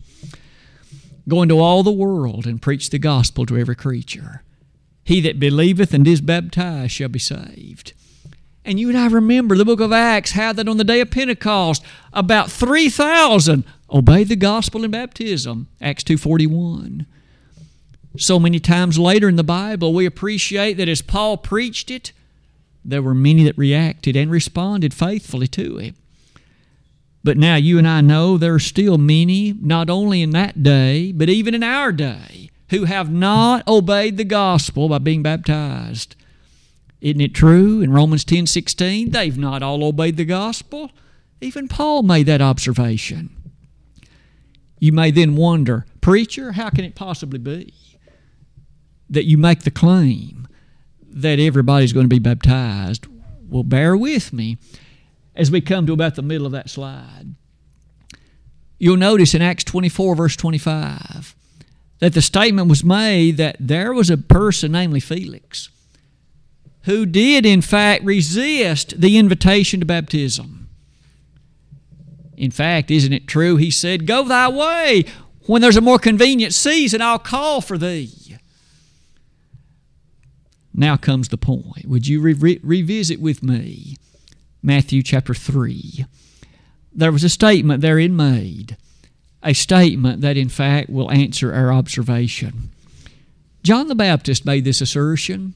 Go 1.31 1.43
into 1.43 1.61
all 1.61 1.85
the 1.85 1.93
world 1.93 2.45
and 2.45 2.61
preach 2.61 2.91
the 2.91 2.99
gospel 2.99 3.47
to 3.47 3.57
every 3.57 3.77
creature. 3.77 4.43
He 5.05 5.21
that 5.21 5.39
believeth 5.39 5.95
and 5.95 6.07
is 6.07 6.21
baptized 6.21 6.91
shall 6.91 7.09
be 7.09 7.21
saved. 7.21 7.93
And 8.65 8.81
you 8.81 8.89
and 8.89 8.99
I 8.99 9.07
remember 9.07 9.57
the 9.57 9.65
book 9.65 9.79
of 9.79 9.93
Acts, 9.93 10.33
how 10.33 10.53
that 10.53 10.69
on 10.69 10.77
the 10.77 10.83
day 10.83 11.01
of 11.01 11.13
Pentecost, 11.13 11.85
about 12.13 12.51
3,000 12.51 13.63
obeyed 13.93 14.29
the 14.29 14.35
gospel 14.35 14.83
in 14.83 14.91
baptism. 14.91 15.69
Acts 15.81 16.03
2.41. 16.03 17.07
So 18.19 18.41
many 18.41 18.59
times 18.59 18.99
later 18.99 19.29
in 19.29 19.37
the 19.37 19.45
Bible, 19.45 19.95
we 19.95 20.07
appreciate 20.07 20.79
that 20.79 20.89
as 20.89 21.01
Paul 21.01 21.37
preached 21.37 21.93
it, 21.93 22.13
there 22.85 23.03
were 23.03 23.15
many 23.15 23.45
that 23.45 23.57
reacted 23.57 24.17
and 24.17 24.33
responded 24.33 24.93
faithfully 24.93 25.47
to 25.49 25.79
it. 25.79 25.95
But 27.23 27.37
now 27.37 27.57
you 27.57 27.79
and 27.79 27.87
I 27.87 28.01
know 28.01 28.39
there 28.39 28.55
are 28.55 28.59
still 28.59 28.97
many, 28.97 29.53
not 29.61 29.91
only 29.91 30.23
in 30.23 30.31
that 30.31 30.63
day, 30.63 31.13
but 31.13 31.29
even 31.29 31.55
in 31.55 31.63
our 31.63 31.93
day, 31.93 32.51
who 32.71 32.85
have 32.85 33.11
not 33.11 33.67
obeyed 33.69 34.17
the 34.17 34.25
gospel 34.25 34.89
by 34.89 34.99
being 34.99 35.23
baptized. 35.23 36.17
Isn't 37.01 37.21
it 37.21 37.35
true 37.35 37.81
in 37.81 37.93
Romans 37.93 38.25
10 38.25 38.47
16? 38.47 39.11
They've 39.11 39.39
not 39.39 39.63
all 39.63 39.85
obeyed 39.85 40.17
the 40.17 40.25
gospel. 40.25 40.91
Even 41.41 41.69
Paul 41.69 42.03
made 42.03 42.27
that 42.27 42.43
observation. 42.43 43.31
You 44.79 44.93
may 44.93 45.11
then 45.11 45.37
wonder, 45.37 45.87
preacher, 46.01 46.53
how 46.53 46.71
can 46.71 46.85
it 46.85 46.95
possibly 46.95 47.39
be 47.39 47.75
that 49.11 49.27
you 49.27 49.37
make 49.37 49.63
the 49.63 49.71
claim 49.71 50.47
that 51.03 51.39
everybody's 51.39 51.93
going 51.93 52.05
to 52.05 52.09
be 52.09 52.19
baptized 52.19 53.07
will 53.49 53.65
bear 53.65 53.97
with 53.97 54.33
me 54.33 54.57
as 55.35 55.51
we 55.51 55.61
come 55.61 55.87
to 55.87 55.93
about 55.93 56.15
the 56.15 56.23
middle 56.23 56.47
of 56.47 56.53
that 56.53 56.71
slide. 56.71 57.35
You'll 58.79 58.97
notice 58.97 59.35
in 59.35 59.43
Acts 59.43 59.65
24, 59.65 60.17
verse 60.17 60.37
25, 60.37 61.35
that 61.99 62.15
the 62.15 62.23
statement 62.23 62.69
was 62.69 62.83
made 62.83 63.37
that 63.37 63.57
there 63.61 63.93
was 63.93 64.09
a 64.09 64.17
person, 64.17 64.73
namely 64.73 65.01
Felix, 65.01 65.69
who 66.85 67.05
did 67.05 67.45
in 67.45 67.61
fact 67.61 68.05
resist 68.05 69.01
the 69.01 69.19
invitation 69.19 69.81
to 69.81 69.87
baptism. 69.87 70.69
In 72.37 72.51
fact, 72.51 72.91
isn't 72.91 73.13
it 73.13 73.29
true? 73.29 73.57
He 73.57 73.71
said, 73.71 74.07
Go 74.07 74.25
thy 74.25 74.49
way. 74.49 75.05
When 75.47 75.61
there's 75.61 75.77
a 75.77 75.83
more 75.83 75.99
convenient 75.99 76.55
season, 76.55 77.03
I'll 77.03 77.19
call 77.19 77.61
for 77.61 77.77
thee. 77.77 78.39
Now 80.73 80.97
comes 80.97 81.29
the 81.29 81.37
point. 81.37 81.85
Would 81.85 82.07
you 82.07 82.23
re- 82.23 82.61
revisit 82.63 83.21
with 83.21 83.43
me 83.43 83.97
Matthew 84.63 85.03
chapter 85.03 85.35
3? 85.35 86.05
There 86.93 87.13
was 87.13 87.25
a 87.25 87.29
statement 87.29 87.81
therein 87.81 88.17
made, 88.17 88.77
a 89.43 89.55
statement 89.55 90.21
that 90.21 90.37
in 90.37 90.49
fact 90.49 90.91
will 90.91 91.11
answer 91.11 91.55
our 91.55 91.73
observation. 91.73 92.71
John 93.63 93.89
the 93.89 93.95
Baptist 93.95 94.45
made 94.45 94.65
this 94.65 94.81
assertion 94.81 95.55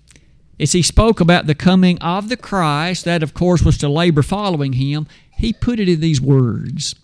as 0.58 0.72
he 0.72 0.82
spoke 0.82 1.20
about 1.20 1.46
the 1.46 1.54
coming 1.54 1.98
of 1.98 2.28
the 2.28 2.36
Christ, 2.36 3.04
that 3.04 3.22
of 3.22 3.34
course 3.34 3.62
was 3.62 3.76
to 3.78 3.88
labor 3.88 4.22
following 4.22 4.74
him, 4.74 5.06
he 5.36 5.52
put 5.52 5.80
it 5.80 5.88
in 5.88 6.00
these 6.00 6.20
words. 6.20 6.94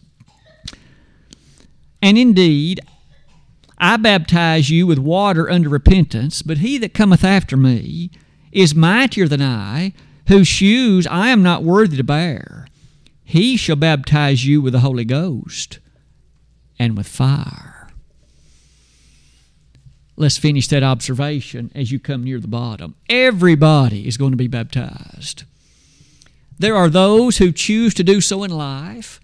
And 2.00 2.16
indeed, 2.16 2.80
I 3.76 3.96
baptize 3.96 4.70
you 4.70 4.86
with 4.86 4.98
water 4.98 5.50
unto 5.50 5.68
repentance, 5.68 6.42
but 6.42 6.58
he 6.58 6.78
that 6.78 6.94
cometh 6.94 7.24
after 7.24 7.56
me 7.56 8.10
is 8.52 8.74
mightier 8.74 9.26
than 9.26 9.42
I, 9.42 9.92
whose 10.28 10.48
shoes 10.48 11.06
I 11.06 11.28
am 11.28 11.42
not 11.42 11.62
worthy 11.62 11.96
to 11.96 12.04
bear. 12.04 12.66
He 13.24 13.56
shall 13.56 13.76
baptize 13.76 14.44
you 14.44 14.60
with 14.60 14.72
the 14.72 14.80
Holy 14.80 15.04
Ghost 15.04 15.78
and 16.78 16.96
with 16.96 17.06
fire. 17.06 17.88
Let's 20.16 20.36
finish 20.36 20.68
that 20.68 20.82
observation 20.82 21.70
as 21.74 21.90
you 21.90 21.98
come 21.98 22.24
near 22.24 22.40
the 22.40 22.48
bottom. 22.48 22.94
Everybody 23.08 24.06
is 24.06 24.16
going 24.16 24.32
to 24.32 24.36
be 24.36 24.48
baptized. 24.48 25.44
There 26.58 26.76
are 26.76 26.90
those 26.90 27.38
who 27.38 27.52
choose 27.52 27.94
to 27.94 28.04
do 28.04 28.20
so 28.20 28.42
in 28.42 28.50
life, 28.50 29.18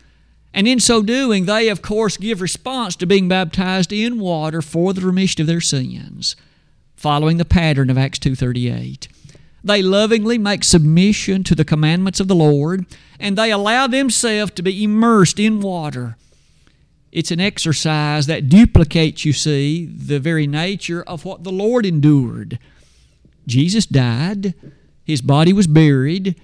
and 0.55 0.67
in 0.67 0.81
so 0.81 1.03
doing, 1.03 1.45
they 1.45 1.69
of 1.69 1.83
course 1.83 2.17
give 2.17 2.41
response 2.41 2.97
to 2.97 3.07
being 3.07 3.29
baptized 3.29 3.93
in 3.93 4.19
water 4.19 4.62
for 4.62 4.95
the 4.95 5.03
remission 5.03 5.43
of 5.43 5.47
their 5.47 5.61
sins, 5.61 6.35
following 6.95 7.37
the 7.37 7.45
pattern 7.45 7.91
of 7.91 7.99
Acts 7.99 8.19
2:38. 8.19 9.09
They 9.66 9.82
lovingly 9.82 10.38
make 10.38 10.64
submission 10.64 11.44
to 11.44 11.54
the 11.54 11.64
commandments 11.64 12.20
of 12.20 12.28
the 12.28 12.35
Lord, 12.35 12.87
and 13.20 13.37
they 13.37 13.50
allow 13.50 13.87
themselves 13.87 14.52
to 14.52 14.62
be 14.62 14.85
immersed 14.85 15.38
in 15.38 15.61
water 15.61 16.16
it's 17.16 17.30
an 17.30 17.40
exercise 17.40 18.26
that 18.26 18.50
duplicates, 18.50 19.25
you 19.25 19.32
see, 19.32 19.87
the 19.87 20.20
very 20.20 20.46
nature 20.46 21.02
of 21.02 21.25
what 21.25 21.44
the 21.44 21.50
Lord 21.50 21.87
endured. 21.87 22.58
Jesus 23.46 23.87
died, 23.87 24.52
his 25.02 25.23
body 25.23 25.54
was 25.54 25.66
buried, 25.66 26.38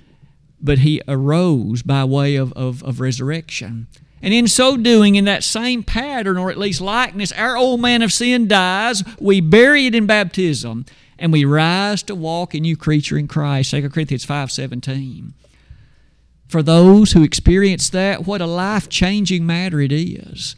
but 0.62 0.78
he 0.78 1.02
arose 1.06 1.82
by 1.82 2.04
way 2.04 2.36
of, 2.36 2.54
of, 2.54 2.82
of 2.84 3.00
resurrection. 3.00 3.86
And 4.22 4.32
in 4.32 4.48
so 4.48 4.78
doing, 4.78 5.16
in 5.16 5.26
that 5.26 5.44
same 5.44 5.82
pattern, 5.82 6.38
or 6.38 6.50
at 6.50 6.56
least 6.56 6.80
likeness, 6.80 7.32
our 7.32 7.54
old 7.54 7.82
man 7.82 8.00
of 8.00 8.10
sin 8.10 8.48
dies, 8.48 9.04
we 9.20 9.42
bury 9.42 9.84
it 9.84 9.94
in 9.94 10.06
baptism, 10.06 10.86
and 11.22 11.32
we 11.32 11.44
rise 11.44 12.02
to 12.02 12.16
walk 12.16 12.52
a 12.52 12.58
new 12.58 12.76
creature 12.76 13.16
in 13.16 13.28
Christ. 13.28 13.70
2 13.70 13.88
Corinthians 13.90 14.26
5.17. 14.26 15.30
For 16.48 16.64
those 16.64 17.12
who 17.12 17.22
experience 17.22 17.88
that, 17.90 18.26
what 18.26 18.40
a 18.40 18.46
life 18.46 18.88
changing 18.88 19.46
matter 19.46 19.80
it 19.80 19.92
is. 19.92 20.56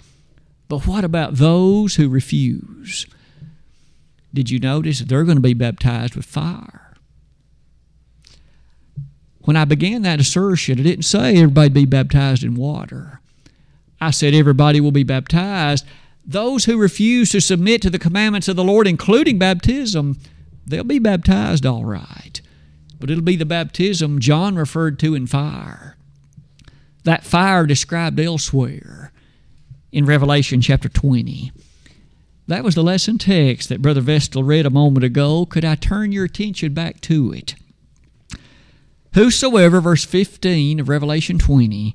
But 0.68 0.86
what 0.86 1.04
about 1.04 1.34
those 1.34 1.96
who 1.96 2.08
refuse? 2.08 3.06
Did 4.32 4.48
you 4.48 4.58
notice 4.58 5.00
that 5.00 5.08
they're 5.10 5.24
going 5.24 5.36
to 5.36 5.42
be 5.42 5.52
baptized 5.52 6.16
with 6.16 6.24
fire? 6.24 6.96
When 9.40 9.56
I 9.56 9.66
began 9.66 10.00
that 10.00 10.18
assertion, 10.18 10.80
I 10.80 10.82
didn't 10.82 11.04
say 11.04 11.36
everybody 11.36 11.68
be 11.68 11.84
baptized 11.84 12.42
in 12.42 12.54
water. 12.54 13.20
I 14.00 14.12
said 14.12 14.32
everybody 14.32 14.80
will 14.80 14.92
be 14.92 15.04
baptized. 15.04 15.84
Those 16.24 16.64
who 16.64 16.78
refuse 16.78 17.28
to 17.32 17.40
submit 17.42 17.82
to 17.82 17.90
the 17.90 17.98
commandments 17.98 18.48
of 18.48 18.56
the 18.56 18.64
Lord, 18.64 18.86
including 18.86 19.38
baptism, 19.38 20.18
they'll 20.66 20.84
be 20.84 20.98
baptized 20.98 21.66
all 21.66 21.84
right. 21.84 22.40
But 22.98 23.10
it'll 23.10 23.22
be 23.22 23.36
the 23.36 23.44
baptism 23.44 24.18
John 24.18 24.56
referred 24.56 24.98
to 25.00 25.14
in 25.14 25.26
fire. 25.26 25.96
That 27.04 27.24
fire 27.24 27.66
described 27.66 28.18
elsewhere 28.18 29.12
in 29.92 30.06
Revelation 30.06 30.60
chapter 30.60 30.88
20. 30.88 31.52
That 32.46 32.64
was 32.64 32.74
the 32.74 32.82
lesson 32.82 33.18
text 33.18 33.68
that 33.68 33.82
Brother 33.82 34.00
Vestal 34.00 34.42
read 34.42 34.66
a 34.66 34.70
moment 34.70 35.04
ago. 35.04 35.46
Could 35.46 35.64
I 35.64 35.76
turn 35.76 36.12
your 36.12 36.24
attention 36.24 36.74
back 36.74 37.00
to 37.02 37.32
it? 37.32 37.54
Whosoever, 39.14 39.80
verse 39.80 40.04
15 40.04 40.80
of 40.80 40.88
Revelation 40.88 41.38
20, 41.38 41.94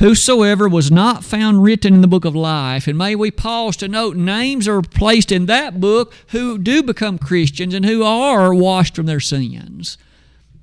whosoever 0.00 0.68
was 0.68 0.90
not 0.90 1.22
found 1.22 1.62
written 1.62 1.94
in 1.94 2.00
the 2.00 2.08
book 2.08 2.24
of 2.24 2.34
life, 2.34 2.88
and 2.88 2.98
may 2.98 3.14
we 3.14 3.30
pause 3.30 3.76
to 3.76 3.86
note 3.86 4.16
names 4.16 4.66
are 4.66 4.82
placed 4.82 5.30
in 5.30 5.46
that 5.46 5.78
book 5.78 6.12
who 6.28 6.58
do 6.58 6.82
become 6.82 7.18
Christians 7.18 7.74
and 7.74 7.84
who 7.84 8.02
are 8.02 8.52
washed 8.52 8.96
from 8.96 9.06
their 9.06 9.20
sins. 9.20 9.98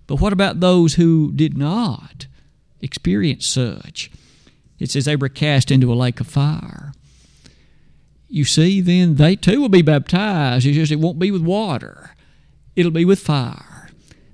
But 0.07 0.19
what 0.19 0.33
about 0.33 0.59
those 0.59 0.95
who 0.95 1.31
did 1.31 1.57
not 1.57 2.25
experience 2.81 3.45
such? 3.47 4.11
It 4.79 4.89
says 4.89 5.05
they 5.05 5.15
were 5.15 5.29
cast 5.29 5.71
into 5.71 5.93
a 5.93 5.95
lake 5.95 6.19
of 6.19 6.27
fire. 6.27 6.93
You 8.27 8.43
see, 8.43 8.81
then 8.81 9.15
they 9.15 9.35
too 9.35 9.61
will 9.61 9.69
be 9.69 9.81
baptized. 9.81 10.65
It's 10.65 10.75
just 10.75 10.91
it 10.91 10.99
won't 10.99 11.19
be 11.19 11.31
with 11.31 11.41
water, 11.43 12.15
it'll 12.75 12.91
be 12.91 13.05
with 13.05 13.19
fire. 13.19 13.66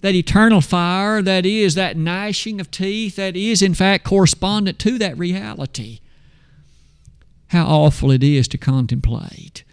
That 0.03 0.15
eternal 0.15 0.59
fire, 0.59 1.21
that 1.21 1.45
is, 1.45 1.75
that 1.75 1.95
gnashing 1.95 2.59
of 2.59 2.69
teeth, 2.69 3.15
that 3.15 3.37
is, 3.37 3.61
in 3.61 3.73
fact, 3.73 4.03
correspondent 4.03 4.77
to 4.79 4.97
that 4.97 5.17
reality. 5.17 6.01
How 7.47 7.65
awful 7.65 8.11
it 8.11 8.21
is 8.21 8.49
to 8.49 8.57
contemplate. 8.57 9.63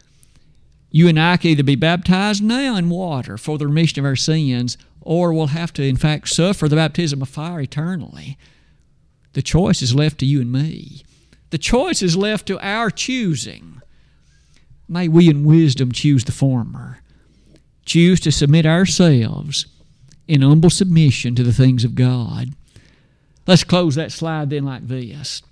You 0.88 1.08
and 1.08 1.18
I 1.18 1.36
can 1.36 1.50
either 1.50 1.64
be 1.64 1.74
baptized 1.74 2.44
now 2.44 2.76
in 2.76 2.90
water 2.90 3.36
for 3.36 3.58
the 3.58 3.66
remission 3.66 3.98
of 3.98 4.06
our 4.06 4.14
sins, 4.14 4.78
or 5.00 5.32
we'll 5.32 5.48
have 5.48 5.72
to, 5.72 5.82
in 5.82 5.96
fact, 5.96 6.28
suffer 6.28 6.68
the 6.68 6.76
baptism 6.76 7.22
of 7.22 7.28
fire 7.28 7.62
eternally. 7.62 8.38
The 9.32 9.42
choice 9.42 9.82
is 9.82 9.96
left 9.96 10.18
to 10.18 10.26
you 10.26 10.40
and 10.42 10.52
me. 10.52 11.02
The 11.50 11.58
choice 11.58 12.02
is 12.02 12.16
left 12.16 12.46
to 12.46 12.64
our 12.64 12.90
choosing. 12.90 13.82
May 14.88 15.08
we 15.08 15.28
in 15.28 15.42
wisdom 15.42 15.90
choose 15.90 16.22
the 16.22 16.30
former. 16.30 17.00
Choose 17.84 18.20
to 18.20 18.30
submit 18.30 18.64
ourselves 18.64 19.66
in 20.30 20.42
humble 20.42 20.70
submission 20.70 21.34
to 21.34 21.42
the 21.42 21.52
things 21.52 21.82
of 21.82 21.96
God. 21.96 22.50
Let's 23.48 23.64
close 23.64 23.96
that 23.96 24.12
slide 24.12 24.50
then 24.50 24.64
like 24.64 24.86
this. 24.86 25.42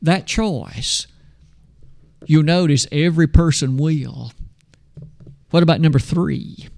That 0.00 0.28
choice, 0.28 1.08
you'll 2.24 2.44
notice 2.44 2.86
every 2.92 3.26
person 3.26 3.76
will. 3.76 4.30
What 5.50 5.64
about 5.64 5.80
number 5.80 5.98
three? 5.98 6.68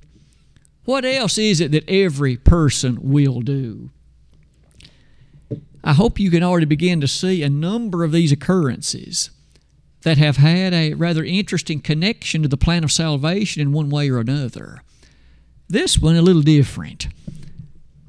What 0.87 1.05
else 1.05 1.37
is 1.37 1.61
it 1.61 1.71
that 1.73 1.87
every 1.87 2.39
person 2.39 2.99
will 3.03 3.43
do? 3.43 3.91
I 5.85 5.93
hope 5.93 6.19
you 6.19 6.31
can 6.31 6.43
already 6.43 6.65
begin 6.65 7.03
to 7.03 7.09
see 7.09 7.43
a 7.43 7.51
number 7.51 8.05
of 8.05 8.13
these 8.13 8.33
occurrences 8.33 9.29
that 10.01 10.17
have 10.17 10.39
had 10.39 10.73
a 10.73 10.95
rather 10.95 11.23
interesting 11.23 11.81
connection 11.81 12.41
to 12.41 12.49
the 12.49 12.57
plan 12.57 12.85
of 12.85 12.91
salvation 12.91 13.61
in 13.61 13.73
one 13.73 13.91
way 13.91 14.09
or 14.09 14.19
another. 14.19 14.81
This 15.69 15.99
one 15.99 16.17
a 16.17 16.23
little 16.23 16.43
different. 16.43 17.09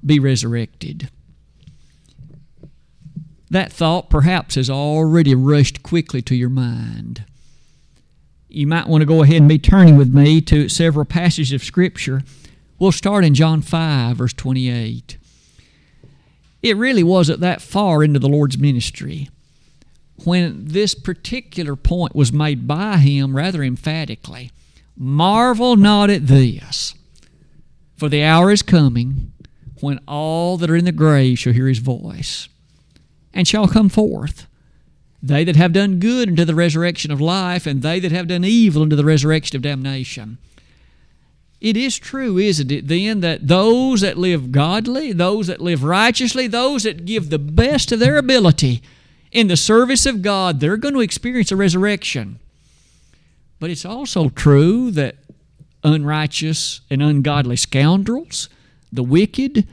Be 0.06 0.20
resurrected. 0.20 1.10
That 3.50 3.72
thought 3.72 4.10
perhaps 4.10 4.56
has 4.56 4.70
already 4.70 5.34
rushed 5.34 5.84
quickly 5.84 6.22
to 6.24 6.36
your 6.36 6.50
mind. 6.50 7.24
You 8.50 8.68
might 8.68 8.88
want 8.88 9.02
to 9.02 9.06
go 9.06 9.24
ahead 9.24 9.38
and 9.38 9.50
be 9.50 9.60
turning 9.60 9.98
with 9.98 10.14
me 10.14 10.42
to 10.42 10.70
several 10.70 11.06
passages 11.06 11.54
of 11.54 11.64
Scripture. 11.64 12.24
We'll 12.80 12.92
start 12.92 13.26
in 13.26 13.34
John 13.34 13.62
5, 13.62 14.18
verse 14.18 14.34
28 14.34 15.18
it 16.62 16.78
really 16.78 17.04
wasn't 17.04 17.40
that 17.42 17.62
far 17.62 18.04
into 18.04 18.20
the 18.20 18.30
Lord's 18.30 18.58
ministry 18.58 19.30
when 20.24 20.66
this 20.66 20.96
particular 20.96 21.76
point 21.76 22.16
was 22.16 22.34
made 22.34 22.68
by 22.68 22.98
him 22.98 23.36
rather 23.36 23.64
emphatically. 23.64 24.52
Marvel 24.96 25.76
not 25.76 26.10
at 26.10 26.28
this, 26.28 26.96
for 27.98 28.08
the 28.10 28.24
hour 28.24 28.51
is 28.51 28.62
coming 28.62 29.34
when 29.82 30.00
all 30.08 30.58
that 30.58 30.70
are 30.70 30.75
in 30.75 30.86
the 30.86 30.92
grave 30.92 31.39
shall 31.39 31.54
hear 31.54 31.68
his 31.68 31.80
voice, 31.80 32.48
and 33.34 33.48
shall 33.48 33.68
come 33.68 33.89
forth. 33.89 34.48
They 35.22 35.44
that 35.44 35.56
have 35.56 35.74
done 35.74 36.00
good 36.00 36.30
unto 36.30 36.46
the 36.46 36.56
resurrection 36.56 37.12
of 37.12 37.20
life, 37.20 37.66
and 37.66 37.82
they 37.82 38.00
that 38.00 38.12
have 38.12 38.27
done 38.27 38.46
evil 38.46 38.84
unto 38.84 38.96
the 38.96 39.06
resurrection 39.06 39.56
of 39.56 39.63
damnation. 39.63 40.38
It 41.60 41.75
is 41.75 41.98
true, 41.98 42.38
isn't 42.38 42.72
it, 42.72 42.88
then, 42.88 43.22
that 43.22 43.48
those 43.48 44.01
that 44.01 44.18
live 44.18 44.51
godly, 44.51 45.12
those 45.12 45.48
that 45.48 45.60
live 45.60 45.84
righteously, 45.84 46.46
those 46.46 46.84
that 46.84 47.06
give 47.06 47.30
the 47.30 47.39
best 47.39 47.92
of 47.92 48.00
their 48.00 48.18
ability 48.18 48.84
in 49.32 49.48
the 49.48 49.58
service 49.58 50.06
of 50.06 50.22
God, 50.22 50.60
they're 50.60 50.77
going 50.77 50.94
to 50.94 51.01
experience 51.01 51.51
a 51.51 51.56
resurrection. 51.56 52.39
But 53.60 53.72
it's 53.72 53.86
also 53.86 54.30
true 54.30 54.92
that 54.92 55.16
unrighteous 55.84 56.81
and 56.89 57.01
ungodly 57.01 57.55
scoundrels, 57.55 58.50
the 58.91 59.03
wicked, 59.03 59.67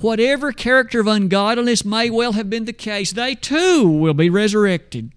whatever 0.00 0.52
character 0.52 1.00
of 1.00 1.06
ungodliness 1.06 1.84
may 1.84 2.10
well 2.10 2.32
have 2.32 2.50
been 2.50 2.64
the 2.64 2.72
case, 2.72 3.12
they 3.12 3.34
too 3.34 3.88
will 3.88 4.14
be 4.14 4.30
resurrected. 4.30 5.12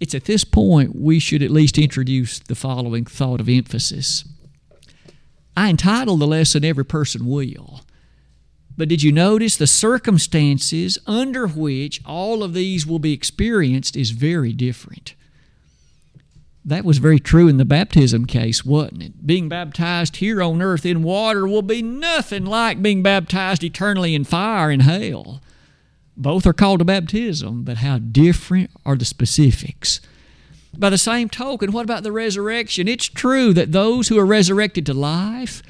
It's 0.00 0.14
at 0.14 0.24
this 0.24 0.44
point 0.44 0.96
we 0.96 1.18
should 1.18 1.42
at 1.42 1.50
least 1.50 1.78
introduce 1.78 2.38
the 2.38 2.54
following 2.54 3.04
thought 3.04 3.40
of 3.40 3.48
emphasis. 3.48 4.24
I 5.56 5.70
entitled 5.70 6.20
the 6.20 6.26
lesson 6.26 6.64
Every 6.64 6.84
Person 6.84 7.26
Will. 7.26 7.82
But 8.76 8.88
did 8.88 9.04
you 9.04 9.12
notice 9.12 9.56
the 9.56 9.68
circumstances 9.68 10.98
under 11.06 11.46
which 11.46 12.00
all 12.04 12.42
of 12.42 12.54
these 12.54 12.86
will 12.86 12.98
be 12.98 13.12
experienced 13.12 13.96
is 13.96 14.10
very 14.10 14.52
different? 14.52 15.14
That 16.66 16.84
was 16.84 16.96
very 16.96 17.18
true 17.18 17.46
in 17.46 17.58
the 17.58 17.66
baptism 17.66 18.24
case, 18.24 18.64
wasn't 18.64 19.02
it? 19.02 19.26
Being 19.26 19.50
baptized 19.50 20.16
here 20.16 20.42
on 20.42 20.62
earth 20.62 20.86
in 20.86 21.02
water 21.02 21.46
will 21.46 21.62
be 21.62 21.82
nothing 21.82 22.46
like 22.46 22.80
being 22.80 23.02
baptized 23.02 23.62
eternally 23.62 24.14
in 24.14 24.24
fire 24.24 24.70
in 24.70 24.80
hell. 24.80 25.42
Both 26.16 26.46
are 26.46 26.54
called 26.54 26.78
to 26.78 26.84
baptism, 26.84 27.64
but 27.64 27.78
how 27.78 27.98
different 27.98 28.70
are 28.86 28.96
the 28.96 29.04
specifics? 29.04 30.00
By 30.76 30.88
the 30.90 30.98
same 30.98 31.28
token, 31.28 31.70
what 31.70 31.84
about 31.84 32.02
the 32.02 32.12
resurrection? 32.12 32.88
It's 32.88 33.06
true 33.06 33.52
that 33.52 33.72
those 33.72 34.08
who 34.08 34.18
are 34.18 34.26
resurrected 34.26 34.86
to 34.86 34.94
life, 34.94 35.62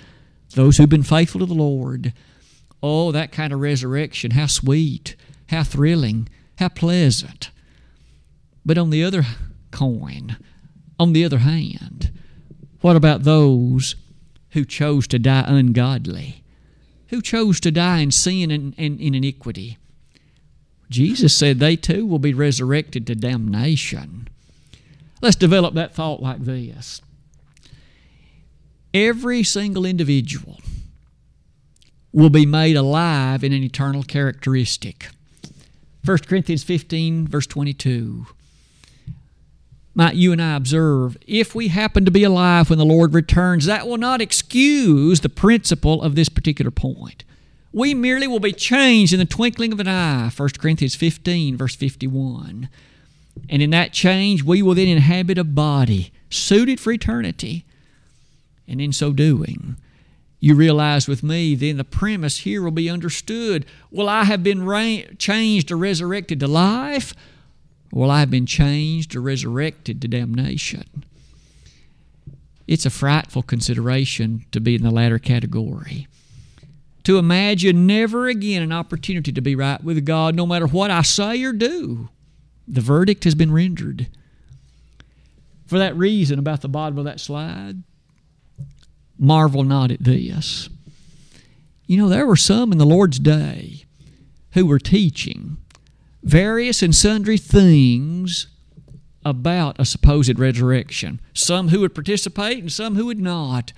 those 0.54 0.76
who've 0.76 0.88
been 0.88 1.02
faithful 1.02 1.40
to 1.40 1.46
the 1.46 1.54
Lord, 1.54 2.12
oh, 2.82 3.10
that 3.10 3.32
kind 3.32 3.52
of 3.52 3.60
resurrection, 3.60 4.30
how 4.32 4.46
sweet, 4.46 5.16
how 5.48 5.64
thrilling, 5.64 6.28
how 6.58 6.68
pleasant. 6.68 7.50
But 8.64 8.78
on 8.78 8.90
the 8.90 9.02
other 9.02 9.24
coin, 9.72 10.36
on 10.98 11.12
the 11.12 11.24
other 11.24 11.38
hand, 11.38 12.10
what 12.80 12.96
about 12.96 13.22
those 13.22 13.96
who 14.50 14.64
chose 14.64 15.06
to 15.08 15.18
die 15.18 15.44
ungodly? 15.46 16.42
Who 17.08 17.20
chose 17.20 17.60
to 17.60 17.70
die 17.70 17.98
in 17.98 18.10
sin 18.10 18.50
and, 18.50 18.74
and 18.78 19.00
in 19.00 19.14
iniquity? 19.14 19.78
Jesus 20.90 21.34
said 21.34 21.58
they 21.58 21.76
too 21.76 22.06
will 22.06 22.18
be 22.18 22.34
resurrected 22.34 23.06
to 23.06 23.14
damnation. 23.14 24.28
Let's 25.20 25.36
develop 25.36 25.74
that 25.74 25.94
thought 25.94 26.22
like 26.22 26.44
this 26.44 27.00
every 28.92 29.42
single 29.42 29.84
individual 29.84 30.60
will 32.12 32.30
be 32.30 32.46
made 32.46 32.76
alive 32.76 33.42
in 33.42 33.52
an 33.52 33.62
eternal 33.64 34.04
characteristic. 34.04 35.08
1 36.04 36.18
Corinthians 36.18 36.62
15, 36.62 37.26
verse 37.26 37.46
22. 37.46 38.26
Might 39.94 40.16
you 40.16 40.32
and 40.32 40.42
I 40.42 40.56
observe, 40.56 41.16
if 41.26 41.54
we 41.54 41.68
happen 41.68 42.04
to 42.04 42.10
be 42.10 42.24
alive 42.24 42.68
when 42.68 42.78
the 42.78 42.84
Lord 42.84 43.14
returns, 43.14 43.66
that 43.66 43.86
will 43.86 43.96
not 43.96 44.20
excuse 44.20 45.20
the 45.20 45.28
principle 45.28 46.02
of 46.02 46.16
this 46.16 46.28
particular 46.28 46.72
point. 46.72 47.22
We 47.72 47.94
merely 47.94 48.26
will 48.26 48.40
be 48.40 48.52
changed 48.52 49.12
in 49.12 49.18
the 49.20 49.24
twinkling 49.24 49.72
of 49.72 49.80
an 49.80 49.88
eye. 49.88 50.30
1 50.36 50.48
Corinthians 50.58 50.94
15, 50.94 51.56
verse 51.56 51.76
51. 51.76 52.68
And 53.48 53.62
in 53.62 53.70
that 53.70 53.92
change, 53.92 54.42
we 54.42 54.62
will 54.62 54.74
then 54.74 54.88
inhabit 54.88 55.38
a 55.38 55.44
body 55.44 56.12
suited 56.30 56.80
for 56.80 56.92
eternity. 56.92 57.64
And 58.66 58.80
in 58.80 58.92
so 58.92 59.12
doing, 59.12 59.76
you 60.40 60.54
realize 60.54 61.08
with 61.08 61.22
me, 61.22 61.54
then 61.54 61.76
the 61.76 61.84
premise 61.84 62.38
here 62.38 62.62
will 62.62 62.70
be 62.70 62.90
understood. 62.90 63.64
Will 63.90 64.08
I 64.08 64.24
have 64.24 64.42
been 64.42 64.64
ra- 64.64 65.02
changed 65.18 65.70
or 65.70 65.76
resurrected 65.76 66.40
to 66.40 66.48
life? 66.48 67.14
Will 67.94 68.10
I 68.10 68.18
have 68.20 68.30
been 68.30 68.44
changed 68.44 69.14
or 69.14 69.20
resurrected 69.20 70.02
to 70.02 70.08
damnation? 70.08 71.04
It's 72.66 72.84
a 72.84 72.90
frightful 72.90 73.42
consideration 73.42 74.46
to 74.50 74.60
be 74.60 74.74
in 74.74 74.82
the 74.82 74.90
latter 74.90 75.20
category. 75.20 76.08
To 77.04 77.18
imagine 77.18 77.86
never 77.86 78.26
again 78.26 78.62
an 78.62 78.72
opportunity 78.72 79.30
to 79.30 79.40
be 79.40 79.54
right 79.54 79.82
with 79.84 80.04
God, 80.04 80.34
no 80.34 80.44
matter 80.44 80.66
what 80.66 80.90
I 80.90 81.02
say 81.02 81.40
or 81.44 81.52
do. 81.52 82.08
The 82.66 82.80
verdict 82.80 83.22
has 83.22 83.36
been 83.36 83.52
rendered. 83.52 84.08
For 85.66 85.78
that 85.78 85.96
reason, 85.96 86.40
about 86.40 86.62
the 86.62 86.68
bottom 86.68 86.98
of 86.98 87.04
that 87.04 87.20
slide, 87.20 87.84
marvel 89.16 89.62
not 89.62 89.92
at 89.92 90.02
this. 90.02 90.68
You 91.86 91.98
know, 91.98 92.08
there 92.08 92.26
were 92.26 92.34
some 92.34 92.72
in 92.72 92.78
the 92.78 92.86
Lord's 92.86 93.20
day 93.20 93.84
who 94.54 94.66
were 94.66 94.80
teaching 94.80 95.58
various 96.24 96.82
and 96.82 96.94
sundry 96.94 97.38
things 97.38 98.48
about 99.24 99.78
a 99.78 99.84
supposed 99.84 100.38
resurrection. 100.38 101.20
Some 101.32 101.68
who 101.68 101.80
would 101.80 101.94
participate 101.94 102.58
and 102.58 102.72
some 102.72 102.96
who 102.96 103.06
would 103.06 103.20
not. 103.20 103.72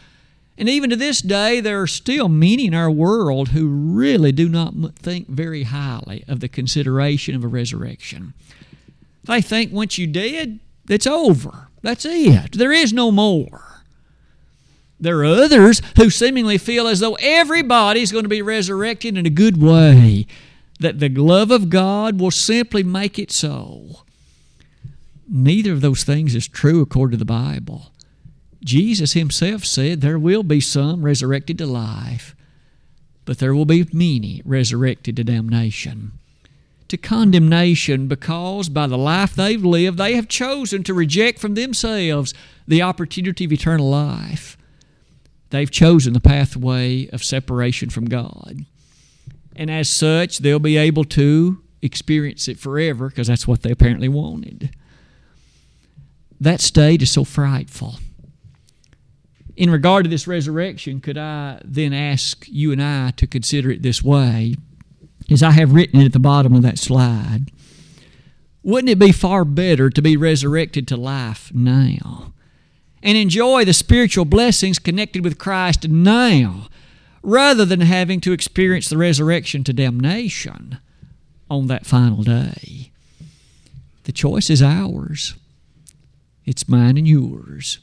And 0.59 0.69
even 0.69 0.89
to 0.91 0.97
this 0.97 1.21
day, 1.21 1.61
there 1.61 1.83
are 1.83 1.87
still 1.87 2.29
many 2.29 2.67
in 2.67 2.75
our 2.75 2.91
world 2.91 3.49
who 3.49 3.69
really 3.69 4.33
do 4.33 4.49
not 4.49 4.73
think 4.97 5.29
very 5.29 5.65
highly 5.65 6.25
of 6.27 6.41
the 6.41 6.49
consideration 6.49 7.35
of 7.35 7.45
a 7.45 7.49
resurrection. 7.49 8.33
They 9.25 9.43
think 9.43 9.73
once 9.73 9.99
you're 9.99 10.07
dead, 10.07 10.61
it's 10.89 11.07
over. 11.07 11.69
That's 11.83 12.05
it. 12.05 12.53
There 12.53 12.73
is 12.73 12.93
no 12.93 13.11
more. 13.11 13.83
There 14.99 15.19
are 15.19 15.25
others 15.27 15.83
who 15.97 16.09
seemingly 16.09 16.57
feel 16.57 16.87
as 16.87 17.01
though 17.01 17.19
everybody's 17.21 18.13
going 18.13 18.25
to 18.25 18.31
be 18.31 18.41
resurrected 18.41 19.19
in 19.19 19.27
a 19.27 19.31
good 19.31 19.61
way, 19.61 20.27
that 20.81 20.99
the 20.99 21.09
love 21.09 21.51
of 21.51 21.71
God 21.71 22.21
will 22.21 22.31
simply 22.31 22.83
make 22.83 23.19
it 23.19 23.31
so. 23.31 24.03
Neither 25.29 25.73
of 25.73 25.81
those 25.81 26.05
things 26.05 26.35
is 26.35 26.47
true 26.47 26.81
according 26.81 27.13
to 27.13 27.19
the 27.19 27.25
Bible. 27.25 27.91
Jesus 28.63 29.13
himself 29.13 29.65
said 29.65 30.01
there 30.01 30.19
will 30.19 30.43
be 30.43 30.61
some 30.61 31.05
resurrected 31.05 31.59
to 31.59 31.67
life, 31.67 32.35
but 33.25 33.39
there 33.39 33.55
will 33.55 33.65
be 33.65 33.89
many 33.93 34.43
resurrected 34.45 35.17
to 35.17 35.25
damnation 35.25 36.13
to 36.89 36.97
condemnation 36.97 38.07
because 38.07 38.69
by 38.69 38.87
the 38.87 38.99
life 38.99 39.35
they've 39.35 39.65
lived, 39.65 39.99
they 39.99 40.15
have 40.15 40.29
chosen 40.29 40.83
to 40.85 40.95
reject 40.95 41.39
from 41.39 41.55
themselves 41.55 42.33
the 42.67 42.83
opportunity 42.83 43.45
of 43.45 43.53
eternal 43.53 43.89
life. 43.89 44.57
They've 45.51 45.71
chosen 45.71 46.13
the 46.13 46.21
pathway 46.21 47.09
of 47.09 47.25
separation 47.25 47.91
from 47.91 48.07
God. 48.07 48.67
And 49.57 49.71
as 49.71 49.89
such, 49.89 50.39
they'll 50.39 50.61
be 50.61 50.77
able 50.77 51.05
to 51.05 51.61
experience 51.83 52.47
it 52.47 52.59
forever 52.59 53.09
because 53.09 53.27
that's 53.27 53.49
what 53.49 53.63
they 53.63 53.73
apparently 53.73 54.09
wanted. 54.09 54.71
That 56.41 56.61
state 56.61 57.03
is 57.03 57.11
so 57.11 57.25
frightful. 57.25 57.97
In 59.57 59.71
regard 59.71 60.05
to 60.05 60.11
this 60.11 60.27
resurrection, 60.27 61.01
could 61.01 61.17
I 61.17 61.61
then 61.65 61.93
ask 61.95 62.47
you 62.47 62.73
and 62.73 62.83
I 62.83 63.11
to 63.13 63.27
consider 63.27 63.71
it 63.71 63.83
this 63.83 64.03
way? 64.03 64.55
as 65.31 65.43
I 65.43 65.51
have 65.53 65.73
written 65.73 66.01
it 66.01 66.07
at 66.07 66.13
the 66.13 66.19
bottom 66.19 66.55
of 66.55 66.63
that 66.63 66.79
slide. 66.79 67.51
Wouldn't 68.63 68.91
it 68.91 68.99
be 68.99 69.13
far 69.13 69.45
better 69.45 69.91
to 69.91 70.03
be 70.03 70.17
resurrected 70.17 70.89
to 70.89 70.97
life 70.97 71.53
now 71.55 72.33
and 73.03 73.17
enjoy 73.17 73.65
the 73.65 73.73
spiritual 73.73 74.25
blessings 74.25 74.79
connected 74.79 75.23
with 75.23 75.39
Christ 75.39 75.89
now 75.89 76.69
rather 77.27 77.65
than 77.65 77.81
having 77.81 78.21
to 78.21 78.33
experience 78.33 78.89
the 78.89 78.97
resurrection 78.97 79.65
to 79.65 79.73
damnation 79.73 80.79
on 81.51 81.67
that 81.67 81.85
final 81.85 82.23
day? 82.23 82.93
The 84.05 84.13
choice 84.13 84.49
is 84.49 84.63
ours, 84.63 85.35
it's 86.45 86.69
mine 86.69 86.97
and 86.97 87.09
yours. 87.09 87.81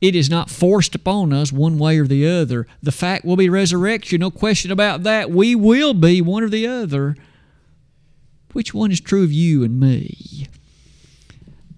It 0.00 0.16
is 0.16 0.28
not 0.28 0.50
forced 0.50 0.96
upon 0.96 1.32
us 1.32 1.52
one 1.52 1.78
way 1.78 1.96
or 1.98 2.08
the 2.08 2.26
other. 2.26 2.66
The 2.82 2.90
fact 2.90 3.24
will 3.24 3.36
be 3.36 3.48
resurrection, 3.48 4.18
no 4.20 4.32
question 4.32 4.72
about 4.72 5.04
that. 5.04 5.30
We 5.30 5.54
will 5.54 5.94
be 5.94 6.20
one 6.20 6.42
or 6.42 6.48
the 6.48 6.66
other. 6.66 7.14
Which 8.52 8.74
one 8.74 8.90
is 8.90 9.00
true 9.00 9.22
of 9.22 9.30
you 9.30 9.62
and 9.62 9.78
me? 9.78 10.48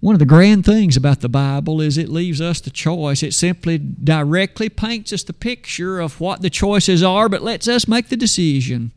One 0.05 0.15
of 0.15 0.19
the 0.19 0.27
grand 0.27 0.67
things 0.67 0.99
about 0.99 1.23
the 1.23 1.31
Bible 1.31 1.81
is 1.81 1.97
it 1.97 2.11
leaves 2.11 2.39
us 2.39 2.61
the 2.61 2.69
choice. 2.69 3.23
It 3.23 3.33
simply 3.33 3.79
directly 3.79 4.69
paints 4.69 5.15
us 5.15 5.23
the 5.23 5.33
picture 5.33 5.99
of 5.99 6.21
what 6.21 6.43
the 6.43 6.51
choices 6.51 7.03
are, 7.03 7.27
but 7.31 7.41
lets 7.41 7.67
us 7.67 7.89
make 7.89 8.11
the 8.11 8.17
decision. 8.19 8.93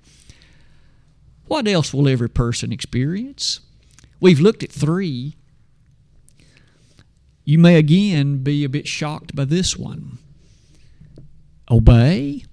What 1.46 1.66
else 1.66 1.94
will 1.94 2.10
every 2.10 2.28
person 2.28 2.74
experience? 2.74 3.62
We've 4.20 4.42
looked 4.42 4.64
at 4.64 4.70
three 4.70 5.38
you 7.46 7.58
may 7.58 7.78
again 7.78 8.40
be 8.40 8.66
a 8.66 8.70
bit 8.70 8.86
shocked 8.86 9.34
by 9.34 9.46
this 9.46 9.78
one. 9.78 10.18
Obey? 11.72 12.44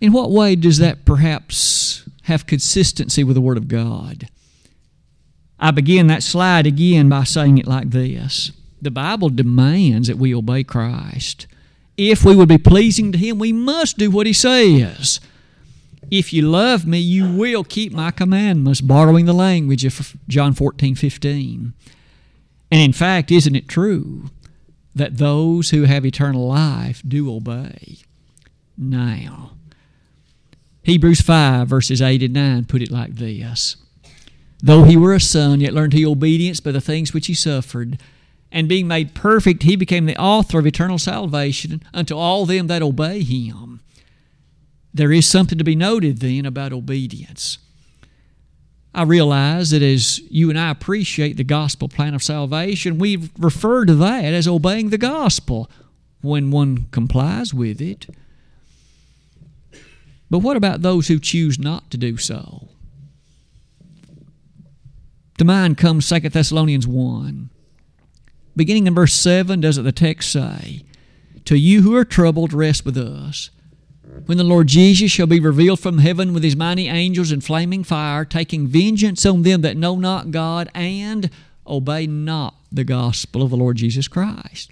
In 0.00 0.10
what 0.10 0.32
way 0.32 0.56
does 0.56 0.78
that 0.78 1.04
perhaps 1.04 2.08
have 2.22 2.48
consistency 2.48 3.22
with 3.22 3.36
the 3.36 3.40
Word 3.40 3.56
of 3.56 3.68
God? 3.68 4.28
I 5.58 5.70
begin 5.70 6.06
that 6.08 6.22
slide 6.22 6.66
again 6.66 7.08
by 7.08 7.24
saying 7.24 7.58
it 7.58 7.66
like 7.66 7.90
this 7.90 8.52
The 8.80 8.90
Bible 8.90 9.30
demands 9.30 10.08
that 10.08 10.18
we 10.18 10.34
obey 10.34 10.64
Christ. 10.64 11.46
If 11.96 12.24
we 12.24 12.36
would 12.36 12.48
be 12.48 12.58
pleasing 12.58 13.10
to 13.12 13.18
Him, 13.18 13.38
we 13.38 13.52
must 13.52 13.96
do 13.96 14.10
what 14.10 14.26
He 14.26 14.32
says. 14.32 15.20
If 16.10 16.32
you 16.32 16.42
love 16.42 16.86
me, 16.86 16.98
you 16.98 17.32
will 17.32 17.64
keep 17.64 17.92
my 17.92 18.10
commandments, 18.10 18.80
borrowing 18.80 19.24
the 19.24 19.32
language 19.32 19.84
of 19.84 20.16
John 20.28 20.52
14, 20.52 20.94
15. 20.94 21.72
And 22.70 22.80
in 22.80 22.92
fact, 22.92 23.32
isn't 23.32 23.56
it 23.56 23.68
true 23.68 24.30
that 24.94 25.18
those 25.18 25.70
who 25.70 25.82
have 25.84 26.06
eternal 26.06 26.46
life 26.46 27.02
do 27.06 27.34
obey? 27.34 27.98
Now, 28.76 29.52
Hebrews 30.82 31.22
5, 31.22 31.66
verses 31.66 32.00
8 32.00 32.22
and 32.22 32.34
9 32.34 32.64
put 32.66 32.82
it 32.82 32.90
like 32.90 33.16
this 33.16 33.76
Though 34.62 34.84
he 34.84 34.96
were 34.96 35.14
a 35.14 35.20
son, 35.20 35.60
yet 35.60 35.74
learned 35.74 35.92
he 35.92 36.06
obedience 36.06 36.60
by 36.60 36.72
the 36.72 36.80
things 36.80 37.12
which 37.12 37.26
he 37.26 37.34
suffered. 37.34 38.00
And 38.50 38.68
being 38.68 38.88
made 38.88 39.14
perfect, 39.14 39.64
he 39.64 39.76
became 39.76 40.06
the 40.06 40.16
author 40.16 40.58
of 40.58 40.66
eternal 40.66 40.98
salvation 40.98 41.82
unto 41.92 42.16
all 42.16 42.46
them 42.46 42.68
that 42.68 42.82
obey 42.82 43.22
him. 43.22 43.80
There 44.94 45.12
is 45.12 45.26
something 45.26 45.58
to 45.58 45.64
be 45.64 45.76
noted 45.76 46.18
then 46.18 46.46
about 46.46 46.72
obedience. 46.72 47.58
I 48.94 49.02
realize 49.02 49.70
that 49.70 49.82
as 49.82 50.20
you 50.30 50.48
and 50.48 50.58
I 50.58 50.70
appreciate 50.70 51.36
the 51.36 51.44
gospel 51.44 51.86
plan 51.86 52.14
of 52.14 52.22
salvation, 52.22 52.96
we 52.98 53.28
refer 53.38 53.84
to 53.84 53.94
that 53.96 54.24
as 54.24 54.48
obeying 54.48 54.88
the 54.88 54.96
gospel 54.96 55.70
when 56.22 56.50
one 56.50 56.86
complies 56.92 57.52
with 57.52 57.82
it. 57.82 58.06
But 60.30 60.38
what 60.38 60.56
about 60.56 60.80
those 60.80 61.08
who 61.08 61.18
choose 61.18 61.58
not 61.58 61.90
to 61.90 61.98
do 61.98 62.16
so? 62.16 62.68
To 65.38 65.44
mind 65.44 65.76
comes 65.76 66.08
2 66.08 66.20
Thessalonians 66.20 66.86
1. 66.86 67.50
Beginning 68.56 68.86
in 68.86 68.94
verse 68.94 69.12
7, 69.12 69.60
doesn't 69.60 69.84
the 69.84 69.92
text 69.92 70.32
say, 70.32 70.82
To 71.44 71.56
you 71.56 71.82
who 71.82 71.94
are 71.94 72.06
troubled, 72.06 72.54
rest 72.54 72.86
with 72.86 72.96
us. 72.96 73.50
When 74.24 74.38
the 74.38 74.44
Lord 74.44 74.66
Jesus 74.66 75.10
shall 75.12 75.26
be 75.26 75.38
revealed 75.38 75.78
from 75.78 75.98
heaven 75.98 76.32
with 76.32 76.42
his 76.42 76.56
mighty 76.56 76.88
angels 76.88 77.32
in 77.32 77.42
flaming 77.42 77.84
fire, 77.84 78.24
taking 78.24 78.66
vengeance 78.66 79.26
on 79.26 79.42
them 79.42 79.60
that 79.60 79.76
know 79.76 79.96
not 79.96 80.30
God 80.30 80.70
and 80.74 81.28
obey 81.66 82.06
not 82.06 82.54
the 82.72 82.84
gospel 82.84 83.42
of 83.42 83.50
the 83.50 83.58
Lord 83.58 83.76
Jesus 83.76 84.08
Christ, 84.08 84.70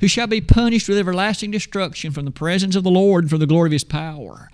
who 0.00 0.06
shall 0.06 0.28
be 0.28 0.40
punished 0.40 0.88
with 0.88 0.98
everlasting 0.98 1.50
destruction 1.50 2.12
from 2.12 2.26
the 2.26 2.30
presence 2.30 2.76
of 2.76 2.84
the 2.84 2.90
Lord 2.90 3.24
and 3.24 3.30
from 3.30 3.40
the 3.40 3.46
glory 3.46 3.68
of 3.68 3.72
his 3.72 3.84
power. 3.84 4.50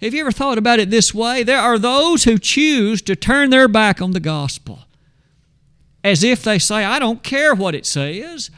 Have 0.00 0.12
you 0.12 0.20
ever 0.20 0.32
thought 0.32 0.58
about 0.58 0.80
it 0.80 0.90
this 0.90 1.14
way? 1.14 1.42
There 1.42 1.60
are 1.60 1.78
those 1.78 2.24
who 2.24 2.38
choose 2.38 3.00
to 3.02 3.16
turn 3.16 3.50
their 3.50 3.68
back 3.68 4.02
on 4.02 4.10
the 4.10 4.20
gospel 4.20 4.84
as 6.04 6.22
if 6.22 6.42
they 6.42 6.58
say, 6.58 6.84
I 6.84 6.98
don't 6.98 7.22
care 7.22 7.54
what 7.54 7.74
it 7.74 7.86
says. 7.86 8.50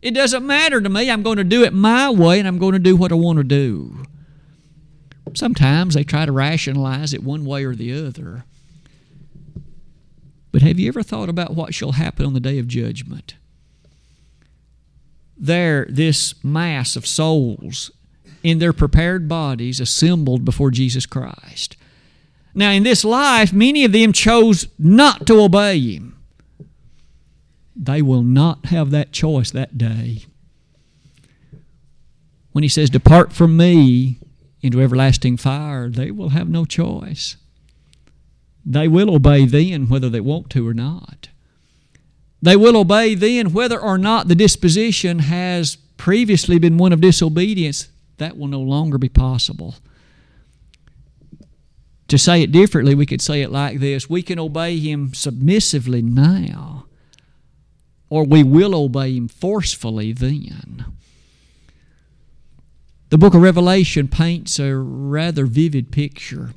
It 0.00 0.12
doesn't 0.12 0.46
matter 0.46 0.80
to 0.80 0.88
me. 0.88 1.10
I'm 1.10 1.24
going 1.24 1.36
to 1.36 1.44
do 1.44 1.64
it 1.64 1.72
my 1.72 2.08
way 2.08 2.38
and 2.38 2.46
I'm 2.46 2.58
going 2.58 2.74
to 2.74 2.78
do 2.78 2.96
what 2.96 3.10
I 3.10 3.16
want 3.16 3.38
to 3.38 3.44
do. 3.44 4.04
Sometimes 5.34 5.94
they 5.94 6.04
try 6.04 6.24
to 6.24 6.32
rationalize 6.32 7.12
it 7.12 7.24
one 7.24 7.44
way 7.44 7.64
or 7.64 7.74
the 7.74 7.92
other. 7.92 8.44
But 10.52 10.62
have 10.62 10.78
you 10.78 10.88
ever 10.88 11.02
thought 11.02 11.28
about 11.28 11.54
what 11.54 11.74
shall 11.74 11.92
happen 11.92 12.24
on 12.24 12.34
the 12.34 12.40
day 12.40 12.58
of 12.58 12.68
judgment? 12.68 13.34
There, 15.36 15.86
this 15.88 16.34
mass 16.44 16.94
of 16.94 17.06
souls 17.06 17.90
in 18.42 18.58
their 18.58 18.72
prepared 18.72 19.28
bodies 19.28 19.80
assembled 19.80 20.44
before 20.44 20.70
Jesus 20.70 21.06
Christ. 21.06 21.76
Now, 22.54 22.70
in 22.70 22.82
this 22.82 23.04
life, 23.04 23.52
many 23.52 23.84
of 23.84 23.92
them 23.92 24.12
chose 24.12 24.66
not 24.78 25.26
to 25.26 25.40
obey 25.40 25.80
Him. 25.80 26.16
They 27.74 28.02
will 28.02 28.22
not 28.22 28.66
have 28.66 28.90
that 28.90 29.12
choice 29.12 29.50
that 29.52 29.78
day. 29.78 30.24
When 32.52 32.62
He 32.62 32.68
says, 32.68 32.90
Depart 32.90 33.32
from 33.32 33.56
me 33.56 34.18
into 34.60 34.82
everlasting 34.82 35.38
fire, 35.38 35.88
they 35.88 36.10
will 36.10 36.30
have 36.30 36.48
no 36.48 36.64
choice. 36.64 37.36
They 38.64 38.86
will 38.86 39.14
obey 39.14 39.46
then 39.46 39.88
whether 39.88 40.08
they 40.08 40.20
want 40.20 40.50
to 40.50 40.68
or 40.68 40.74
not. 40.74 41.28
They 42.40 42.56
will 42.56 42.76
obey 42.76 43.14
then 43.14 43.52
whether 43.52 43.80
or 43.80 43.98
not 43.98 44.28
the 44.28 44.34
disposition 44.34 45.20
has 45.20 45.76
previously 45.96 46.58
been 46.58 46.76
one 46.76 46.92
of 46.92 47.00
disobedience 47.00 47.88
that 48.22 48.36
will 48.36 48.48
no 48.48 48.60
longer 48.60 48.98
be 48.98 49.08
possible. 49.08 49.74
To 52.08 52.18
say 52.18 52.42
it 52.42 52.52
differently, 52.52 52.94
we 52.94 53.06
could 53.06 53.22
say 53.22 53.42
it 53.42 53.50
like 53.50 53.80
this 53.80 54.08
We 54.08 54.22
can 54.22 54.38
obey 54.38 54.78
Him 54.78 55.14
submissively 55.14 56.02
now, 56.02 56.86
or 58.08 58.24
we 58.24 58.42
will 58.42 58.74
obey 58.74 59.16
Him 59.16 59.28
forcefully 59.28 60.12
then. 60.12 60.84
The 63.08 63.18
book 63.18 63.34
of 63.34 63.42
Revelation 63.42 64.08
paints 64.08 64.58
a 64.58 64.74
rather 64.74 65.44
vivid 65.44 65.90
picture 65.92 66.54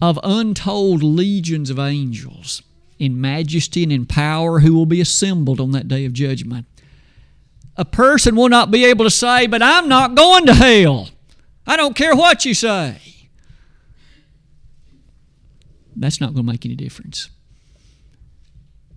of 0.00 0.20
untold 0.22 1.02
legions 1.02 1.70
of 1.70 1.78
angels 1.78 2.62
in 2.98 3.20
majesty 3.20 3.82
and 3.82 3.92
in 3.92 4.06
power 4.06 4.60
who 4.60 4.74
will 4.74 4.86
be 4.86 5.00
assembled 5.00 5.60
on 5.60 5.72
that 5.72 5.88
day 5.88 6.04
of 6.04 6.12
judgment 6.12 6.66
a 7.76 7.84
person 7.84 8.36
will 8.36 8.48
not 8.48 8.70
be 8.70 8.84
able 8.84 9.04
to 9.04 9.10
say, 9.10 9.46
But 9.46 9.62
I'm 9.62 9.88
not 9.88 10.14
going 10.14 10.46
to 10.46 10.54
hell. 10.54 11.10
I 11.66 11.76
don't 11.76 11.96
care 11.96 12.14
what 12.14 12.44
you 12.44 12.54
say. 12.54 13.00
That's 15.94 16.20
not 16.20 16.34
going 16.34 16.46
to 16.46 16.52
make 16.52 16.66
any 16.66 16.76
difference. 16.76 17.30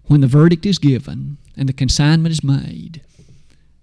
When 0.05 0.21
the 0.21 0.27
verdict 0.27 0.65
is 0.65 0.77
given 0.79 1.37
and 1.55 1.69
the 1.69 1.73
consignment 1.73 2.31
is 2.31 2.43
made, 2.43 3.01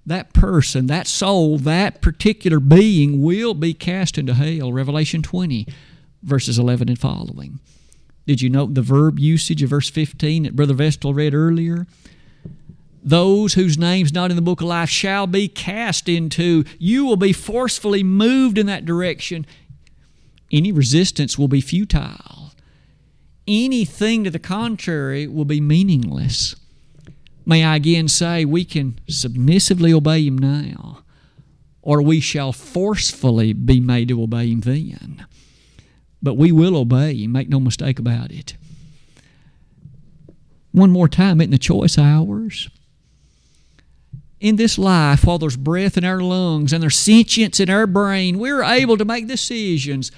that 0.04 0.32
person, 0.32 0.86
that 0.86 1.06
soul, 1.06 1.58
that 1.58 2.00
particular 2.00 2.60
being 2.60 3.22
will 3.22 3.54
be 3.54 3.74
cast 3.74 4.18
into 4.18 4.34
hell. 4.34 4.72
Revelation 4.72 5.22
20, 5.22 5.66
verses 6.22 6.58
11 6.58 6.88
and 6.88 6.98
following. 6.98 7.58
Did 8.26 8.42
you 8.42 8.50
note 8.50 8.74
the 8.74 8.82
verb 8.82 9.18
usage 9.18 9.62
of 9.62 9.70
verse 9.70 9.88
15 9.88 10.44
that 10.44 10.56
Brother 10.56 10.74
Vestal 10.74 11.14
read 11.14 11.34
earlier? 11.34 11.86
Those 13.06 13.54
whose 13.54 13.78
names 13.78 14.12
not 14.12 14.30
in 14.30 14.36
the 14.36 14.42
book 14.42 14.60
of 14.60 14.66
life 14.66 14.90
shall 14.90 15.28
be 15.28 15.46
cast 15.46 16.08
into. 16.08 16.64
You 16.76 17.06
will 17.06 17.16
be 17.16 17.32
forcefully 17.32 18.02
moved 18.02 18.58
in 18.58 18.66
that 18.66 18.84
direction. 18.84 19.46
Any 20.50 20.72
resistance 20.72 21.38
will 21.38 21.46
be 21.46 21.60
futile. 21.60 22.50
Anything 23.46 24.24
to 24.24 24.30
the 24.30 24.40
contrary 24.40 25.28
will 25.28 25.44
be 25.44 25.60
meaningless. 25.60 26.56
May 27.46 27.64
I 27.64 27.76
again 27.76 28.08
say, 28.08 28.44
we 28.44 28.64
can 28.64 28.98
submissively 29.08 29.92
obey 29.92 30.26
Him 30.26 30.36
now, 30.36 31.04
or 31.82 32.02
we 32.02 32.18
shall 32.18 32.52
forcefully 32.52 33.52
be 33.52 33.78
made 33.78 34.08
to 34.08 34.20
obey 34.20 34.50
Him 34.50 34.62
then. 34.62 35.26
But 36.20 36.34
we 36.34 36.50
will 36.50 36.76
obey 36.76 37.14
Him, 37.14 37.30
make 37.30 37.48
no 37.48 37.60
mistake 37.60 38.00
about 38.00 38.32
it. 38.32 38.56
One 40.72 40.90
more 40.90 41.08
time, 41.08 41.40
isn't 41.40 41.52
the 41.52 41.58
choice 41.58 41.96
ours? 41.96 42.68
In 44.40 44.56
this 44.56 44.78
life, 44.78 45.24
while 45.24 45.38
there's 45.38 45.56
breath 45.56 45.96
in 45.96 46.04
our 46.04 46.20
lungs 46.20 46.72
and 46.72 46.82
there's 46.82 46.96
sentience 46.96 47.58
in 47.60 47.70
our 47.70 47.86
brain, 47.86 48.38
we're 48.38 48.62
able 48.62 48.96
to 48.96 49.04
make 49.04 49.26
decisions. 49.26 50.12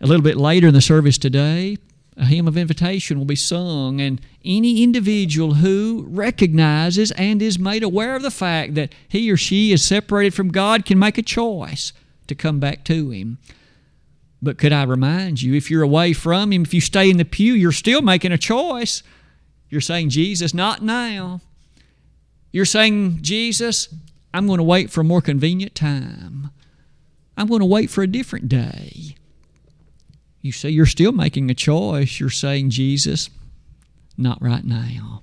A 0.00 0.06
little 0.06 0.22
bit 0.22 0.36
later 0.36 0.68
in 0.68 0.74
the 0.74 0.80
service 0.80 1.16
today, 1.16 1.78
a 2.16 2.26
hymn 2.26 2.46
of 2.46 2.58
invitation 2.58 3.18
will 3.18 3.24
be 3.24 3.36
sung, 3.36 4.00
and 4.00 4.20
any 4.44 4.82
individual 4.82 5.54
who 5.54 6.04
recognizes 6.08 7.10
and 7.12 7.40
is 7.40 7.58
made 7.58 7.82
aware 7.82 8.14
of 8.16 8.22
the 8.22 8.30
fact 8.30 8.74
that 8.74 8.92
he 9.08 9.30
or 9.30 9.36
she 9.36 9.72
is 9.72 9.82
separated 9.82 10.34
from 10.34 10.50
God 10.50 10.84
can 10.84 10.98
make 10.98 11.16
a 11.16 11.22
choice 11.22 11.92
to 12.26 12.34
come 12.34 12.60
back 12.60 12.84
to 12.84 13.10
Him. 13.10 13.38
But 14.42 14.58
could 14.58 14.72
I 14.72 14.82
remind 14.82 15.40
you, 15.40 15.54
if 15.54 15.70
you're 15.70 15.82
away 15.82 16.12
from 16.12 16.52
Him, 16.52 16.62
if 16.62 16.74
you 16.74 16.80
stay 16.80 17.08
in 17.08 17.16
the 17.16 17.24
pew, 17.24 17.54
you're 17.54 17.72
still 17.72 18.02
making 18.02 18.32
a 18.32 18.38
choice. 18.38 19.02
You're 19.70 19.80
saying, 19.80 20.10
Jesus, 20.10 20.52
not 20.52 20.82
now. 20.82 21.40
You're 22.52 22.66
saying, 22.66 23.22
Jesus, 23.22 23.88
I'm 24.34 24.46
going 24.46 24.58
to 24.58 24.64
wait 24.64 24.90
for 24.90 25.00
a 25.00 25.04
more 25.04 25.22
convenient 25.22 25.74
time. 25.74 26.50
I'm 27.36 27.46
going 27.46 27.60
to 27.60 27.66
wait 27.66 27.90
for 27.90 28.02
a 28.02 28.06
different 28.06 28.48
day. 28.48 29.16
You 30.42 30.52
say 30.52 30.68
you're 30.68 30.86
still 30.86 31.12
making 31.12 31.50
a 31.50 31.54
choice. 31.54 32.20
You're 32.20 32.28
saying, 32.28 32.70
Jesus, 32.70 33.30
not 34.18 34.40
right 34.42 34.64
now. 34.64 35.22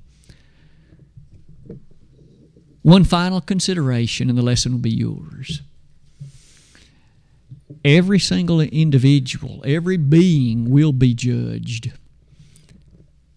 One 2.82 3.04
final 3.04 3.42
consideration, 3.42 4.30
and 4.30 4.38
the 4.38 4.44
lesson 4.44 4.72
will 4.72 4.80
be 4.80 4.90
yours. 4.90 5.62
Every 7.86 8.20
single 8.20 8.62
individual, 8.62 9.62
every 9.66 9.98
being 9.98 10.70
will 10.70 10.94
be 10.94 11.14
judged. 11.14 11.92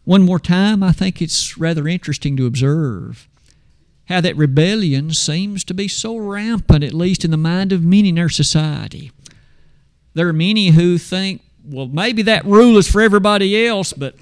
One 0.05 0.23
more 0.23 0.39
time, 0.39 0.83
I 0.83 0.93
think 0.93 1.21
it's 1.21 1.59
rather 1.59 1.87
interesting 1.87 2.37
to 2.39 2.47
observe 2.47 3.29
how 4.07 4.21
that 4.21 4.37
rebellion 4.37 5.13
seems 5.13 5.65
to 5.65 5.75
be 5.75 5.89
so 5.89 6.17
rampant, 6.17 6.85
at 6.85 6.93
least 6.93 7.25
in 7.25 7.31
the 7.31 7.37
mind 7.37 7.73
of 7.73 7.85
many 7.85 8.11
in 8.11 8.19
our 8.19 8.29
society. 8.29 9.13
There 10.15 10.29
are 10.29 10.33
many 10.33 10.71
who 10.71 10.99
think, 10.99 11.43
well, 11.65 11.87
maybe 11.87 12.23
that 12.23 12.45
rule 12.45 12.77
is 12.77 12.91
for 12.91 13.01
everybody 13.01 13.67
else, 13.67 13.93
but 13.93 14.15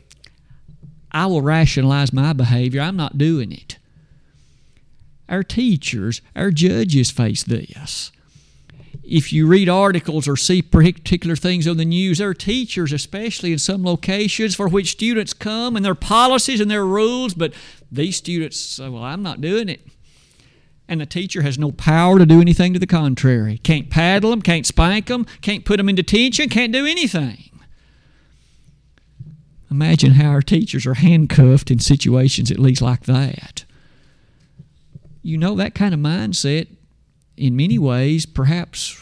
I 1.11 1.27
will 1.27 1.43
rationalize 1.43 2.13
my 2.13 2.33
behavior. 2.33 2.81
I'm 2.81 2.97
not 2.97 3.19
doing 3.19 3.51
it. 3.53 3.79
Our 5.29 5.43
teachers, 5.43 6.21
our 6.37 6.51
judges 6.51 7.11
face 7.11 7.43
this. 7.43 8.13
If 9.03 9.33
you 9.33 9.47
read 9.47 9.69
articles 9.69 10.29
or 10.29 10.37
see 10.37 10.63
particular 10.63 11.35
things 11.35 11.67
on 11.67 11.79
the 11.79 11.85
news, 11.85 12.19
there 12.19 12.29
are 12.29 12.35
teachers, 12.35 12.93
especially 12.93 13.53
in 13.53 13.59
some 13.59 13.85
locations, 13.85 14.55
for 14.55 14.69
which 14.69 14.93
students 14.93 15.33
come 15.33 15.75
and 15.75 15.85
their 15.85 15.97
policies 15.97 16.61
and 16.61 16.71
their 16.71 16.87
rules, 16.87 17.35
but 17.35 17.53
these 17.91 18.17
students 18.17 18.59
say, 18.59 18.89
Well, 18.89 19.03
I'm 19.03 19.23
not 19.23 19.41
doing 19.41 19.69
it. 19.69 19.87
And 20.89 21.01
the 21.01 21.07
teacher 21.07 21.43
has 21.43 21.59
no 21.59 21.71
power 21.71 22.19
to 22.19 22.27
do 22.27 22.41
anything 22.41 22.73
to 22.73 22.81
the 22.81 22.87
contrary. 22.87 23.59
Can't 23.59 23.91
paddle 23.91 24.31
them, 24.31 24.43
can't 24.43 24.67
spank 24.67 25.07
them, 25.07 25.25
can't 25.41 25.65
put 25.65 25.77
them 25.77 25.89
into 25.89 26.03
detention, 26.03 26.49
can't 26.49 26.73
do 26.73 26.85
anything. 26.85 27.51
Imagine 29.71 30.13
how 30.13 30.31
our 30.31 30.43
teachers 30.43 30.85
are 30.85 30.95
handcuffed 30.95 31.71
in 31.71 31.79
situations 31.79 32.51
at 32.51 32.59
least 32.59 32.83
like 32.83 33.05
that. 33.05 33.65
You 35.23 35.39
know, 35.39 35.55
that 35.55 35.77
kind 35.77 35.95
of 35.95 36.01
mindset, 36.01 36.67
in 37.37 37.55
many 37.55 37.79
ways, 37.79 38.27
perhaps 38.27 39.01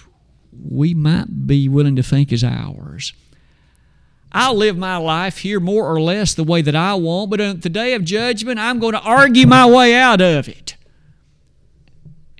we 0.53 0.93
might 0.93 1.47
be 1.47 1.71
willing 1.71 1.97
to 1.97 2.03
think 2.03 2.33
is 2.33 2.45
ours. 2.45 3.15
I'll 4.31 4.55
live 4.55 4.77
my 4.77 4.97
life 4.99 5.39
here 5.39 5.59
more 5.61 5.91
or 5.91 6.01
less 6.01 6.35
the 6.35 6.45
way 6.45 6.61
that 6.63 6.77
I 6.77 6.95
want, 6.95 7.31
but 7.31 7.41
on 7.41 7.61
the 7.61 7.71
day 7.71 7.95
of 7.95 8.05
judgment, 8.05 8.59
I'm 8.59 8.79
going 8.79 8.93
to 8.93 9.01
argue 9.01 9.47
my 9.47 9.67
way 9.67 9.95
out 9.95 10.21
of 10.21 10.49
it. 10.49 10.77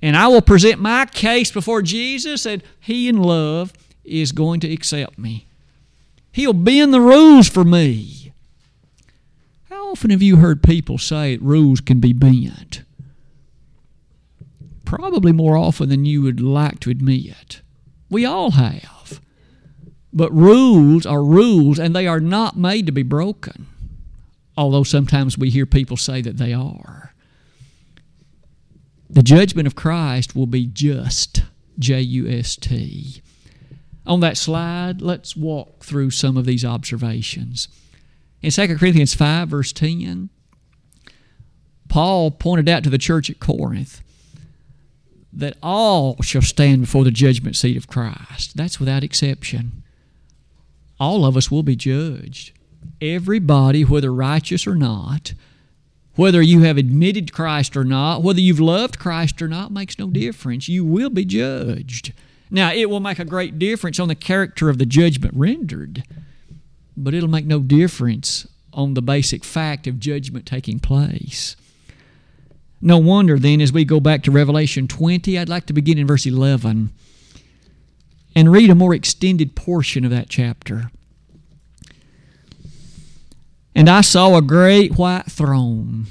And 0.01 0.15
I 0.15 0.27
will 0.27 0.41
present 0.41 0.79
my 0.79 1.05
case 1.05 1.51
before 1.51 1.81
Jesus, 1.81 2.45
and 2.45 2.63
He 2.79 3.09
in 3.09 3.17
love 3.17 3.73
is 4.03 4.31
going 4.31 4.59
to 4.61 4.71
accept 4.71 5.17
me. 5.17 5.45
He'll 6.31 6.53
bend 6.53 6.93
the 6.93 7.01
rules 7.01 7.49
for 7.49 7.63
me 7.63 8.31
How 9.69 9.91
often 9.91 10.11
have 10.11 10.21
you 10.21 10.37
heard 10.37 10.63
people 10.63 10.97
say 10.97 11.37
rules 11.37 11.81
can 11.81 11.99
be 11.99 12.13
bent? 12.13 12.83
Probably 14.85 15.31
more 15.31 15.57
often 15.57 15.89
than 15.89 16.05
you 16.05 16.21
would 16.21 16.39
like 16.39 16.79
to 16.81 16.89
admit. 16.89 17.61
We 18.09 18.25
all 18.25 18.51
have. 18.51 18.98
But 20.11 20.33
rules 20.33 21.05
are 21.05 21.23
rules, 21.23 21.77
and 21.79 21.95
they 21.95 22.07
are 22.07 22.19
not 22.19 22.57
made 22.57 22.85
to 22.87 22.91
be 22.91 23.03
broken, 23.03 23.67
although 24.57 24.83
sometimes 24.83 25.37
we 25.37 25.49
hear 25.49 25.65
people 25.65 25.97
say 25.97 26.21
that 26.21 26.37
they 26.37 26.53
are. 26.53 27.13
The 29.09 29.23
judgment 29.23 29.67
of 29.67 29.75
Christ 29.75 30.35
will 30.35 30.47
be 30.47 30.65
just, 30.65 31.43
J 31.77 32.01
U 32.01 32.27
S 32.27 32.55
T. 32.55 33.21
On 34.05 34.19
that 34.21 34.37
slide, 34.37 35.01
let's 35.01 35.35
walk 35.35 35.83
through 35.83 36.11
some 36.11 36.37
of 36.37 36.45
these 36.45 36.65
observations. 36.65 37.67
In 38.41 38.51
2 38.51 38.77
Corinthians 38.77 39.13
5, 39.13 39.49
verse 39.49 39.71
10, 39.71 40.29
Paul 41.87 42.31
pointed 42.31 42.69
out 42.69 42.83
to 42.83 42.89
the 42.89 42.97
church 42.97 43.29
at 43.29 43.39
Corinth 43.39 44.01
that 45.31 45.57
all 45.61 46.21
shall 46.21 46.41
stand 46.41 46.81
before 46.81 47.03
the 47.03 47.11
judgment 47.11 47.55
seat 47.55 47.77
of 47.77 47.87
Christ. 47.87 48.57
That's 48.57 48.79
without 48.79 49.03
exception. 49.03 49.83
All 50.99 51.25
of 51.25 51.37
us 51.37 51.49
will 51.49 51.63
be 51.63 51.75
judged. 51.75 52.51
Everybody, 53.01 53.83
whether 53.83 54.13
righteous 54.13 54.67
or 54.67 54.75
not, 54.75 55.33
whether 56.15 56.41
you 56.41 56.63
have 56.63 56.77
admitted 56.77 57.31
Christ 57.31 57.77
or 57.77 57.83
not, 57.83 58.23
whether 58.23 58.41
you've 58.41 58.59
loved 58.59 58.99
Christ 58.99 59.41
or 59.41 59.47
not, 59.47 59.71
makes 59.71 59.97
no 59.97 60.07
difference. 60.07 60.67
You 60.67 60.83
will 60.83 61.09
be 61.09 61.23
judged. 61.25 62.13
Now, 62.51 62.73
it 62.73 62.89
will 62.89 62.99
make 62.99 63.19
a 63.19 63.25
great 63.25 63.59
difference 63.59 63.99
on 63.99 64.07
the 64.07 64.15
character 64.15 64.69
of 64.69 64.79
the 64.79 64.85
judgment 64.85 65.33
rendered 65.37 66.03
but 66.99 67.13
it'll 67.13 67.29
make 67.29 67.45
no 67.45 67.59
difference 67.59 68.47
on 68.73 68.93
the 68.93 69.01
basic 69.01 69.43
fact 69.43 69.87
of 69.87 69.99
judgment 69.99 70.45
taking 70.45 70.79
place. 70.79 71.55
No 72.81 72.97
wonder 72.97 73.39
then, 73.39 73.61
as 73.61 73.73
we 73.73 73.83
go 73.83 73.99
back 73.99 74.21
to 74.23 74.31
Revelation 74.31 74.87
20, 74.87 75.37
I'd 75.37 75.49
like 75.49 75.65
to 75.67 75.73
begin 75.73 75.97
in 75.97 76.07
verse 76.07 76.25
11 76.25 76.91
and 78.35 78.51
read 78.51 78.69
a 78.69 78.75
more 78.75 78.93
extended 78.93 79.55
portion 79.55 80.05
of 80.05 80.11
that 80.11 80.29
chapter. 80.29 80.91
And 83.75 83.89
I 83.89 84.01
saw 84.01 84.35
a 84.35 84.41
great 84.41 84.97
white 84.97 85.31
throne, 85.31 86.07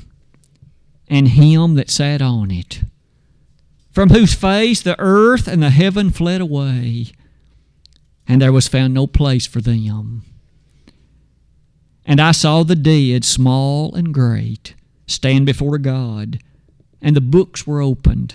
and 1.08 1.28
him 1.28 1.74
that 1.74 1.90
sat 1.90 2.22
on 2.22 2.50
it, 2.50 2.82
from 3.90 4.10
whose 4.10 4.34
face 4.34 4.80
the 4.80 4.98
earth 4.98 5.48
and 5.48 5.62
the 5.62 5.70
heaven 5.70 6.10
fled 6.10 6.40
away, 6.40 7.06
and 8.26 8.40
there 8.40 8.52
was 8.52 8.68
found 8.68 8.94
no 8.94 9.06
place 9.06 9.46
for 9.46 9.60
them. 9.60 10.22
And 12.04 12.20
I 12.20 12.32
saw 12.32 12.62
the 12.62 12.76
dead, 12.76 13.24
small 13.24 13.94
and 13.94 14.14
great, 14.14 14.74
stand 15.06 15.44
before 15.44 15.78
God, 15.78 16.38
and 17.02 17.14
the 17.14 17.20
books 17.20 17.66
were 17.66 17.82
opened. 17.82 18.34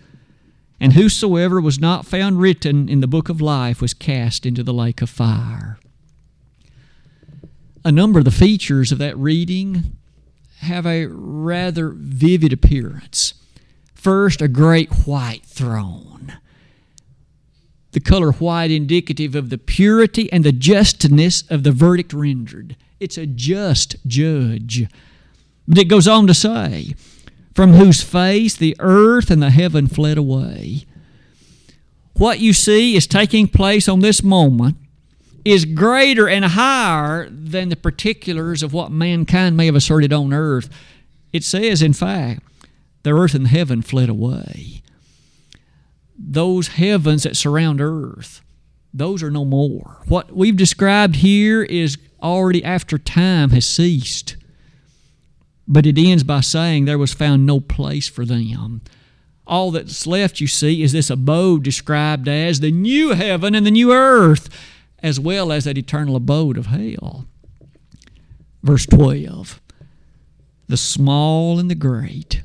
And 0.81 0.93
whosoever 0.93 1.61
was 1.61 1.79
not 1.79 2.07
found 2.07 2.39
written 2.39 2.89
in 2.89 3.01
the 3.01 3.07
book 3.07 3.29
of 3.29 3.39
life 3.39 3.81
was 3.81 3.93
cast 3.93 4.47
into 4.47 4.63
the 4.63 4.73
lake 4.73 5.03
of 5.03 5.11
fire. 5.11 5.77
A 7.85 7.91
number 7.91 8.17
of 8.17 8.25
the 8.25 8.31
features 8.31 8.91
of 8.91 8.97
that 8.97 9.15
reading 9.15 9.95
have 10.61 10.87
a 10.87 11.05
rather 11.05 11.89
vivid 11.89 12.51
appearance. 12.51 13.35
First, 13.93 14.41
a 14.41 14.47
great 14.47 15.05
white 15.05 15.45
throne. 15.45 16.39
The 17.91 17.99
color 17.99 18.31
white 18.31 18.71
indicative 18.71 19.35
of 19.35 19.51
the 19.51 19.59
purity 19.59 20.33
and 20.33 20.43
the 20.43 20.51
justness 20.51 21.43
of 21.43 21.61
the 21.61 21.71
verdict 21.71 22.11
rendered. 22.11 22.75
It's 22.99 23.19
a 23.19 23.27
just 23.27 23.97
judge 24.07 24.87
but 25.71 25.77
it 25.77 25.87
goes 25.87 26.07
on 26.07 26.27
to 26.27 26.33
say, 26.33 26.95
from 27.53 27.73
whose 27.73 28.01
face 28.01 28.55
the 28.55 28.75
earth 28.79 29.29
and 29.29 29.41
the 29.41 29.49
heaven 29.49 29.87
fled 29.87 30.17
away. 30.17 30.85
What 32.13 32.39
you 32.39 32.53
see 32.53 32.95
is 32.95 33.07
taking 33.07 33.47
place 33.47 33.87
on 33.87 33.99
this 33.99 34.23
moment 34.23 34.77
is 35.43 35.65
greater 35.65 36.29
and 36.29 36.45
higher 36.45 37.27
than 37.29 37.69
the 37.69 37.75
particulars 37.75 38.61
of 38.61 38.73
what 38.73 38.91
mankind 38.91 39.57
may 39.57 39.65
have 39.65 39.75
asserted 39.75 40.13
on 40.13 40.33
earth. 40.33 40.69
It 41.33 41.43
says, 41.43 41.81
in 41.81 41.93
fact, 41.93 42.43
the 43.03 43.11
earth 43.11 43.33
and 43.33 43.45
the 43.45 43.49
heaven 43.49 43.81
fled 43.81 44.09
away. 44.09 44.83
Those 46.17 46.69
heavens 46.69 47.23
that 47.23 47.35
surround 47.35 47.81
earth, 47.81 48.41
those 48.93 49.23
are 49.23 49.31
no 49.31 49.43
more. 49.43 49.97
What 50.07 50.31
we've 50.35 50.55
described 50.55 51.17
here 51.17 51.63
is 51.63 51.97
already 52.21 52.63
after 52.63 52.97
time 52.99 53.49
has 53.49 53.65
ceased. 53.65 54.35
But 55.71 55.85
it 55.85 55.97
ends 55.97 56.25
by 56.25 56.41
saying 56.41 56.83
there 56.83 56.97
was 56.97 57.13
found 57.13 57.45
no 57.45 57.61
place 57.61 58.09
for 58.09 58.25
them. 58.25 58.81
All 59.47 59.71
that's 59.71 60.05
left, 60.05 60.41
you 60.41 60.47
see, 60.47 60.83
is 60.83 60.91
this 60.91 61.09
abode 61.09 61.63
described 61.63 62.27
as 62.27 62.59
the 62.59 62.73
new 62.73 63.11
heaven 63.11 63.55
and 63.55 63.65
the 63.65 63.71
new 63.71 63.93
earth, 63.93 64.49
as 65.01 65.17
well 65.17 65.49
as 65.49 65.63
that 65.63 65.77
eternal 65.77 66.17
abode 66.17 66.57
of 66.57 66.65
hell. 66.65 67.25
Verse 68.61 68.85
12 68.85 69.61
The 70.67 70.75
small 70.75 71.57
and 71.57 71.71
the 71.71 71.75
great. 71.75 72.41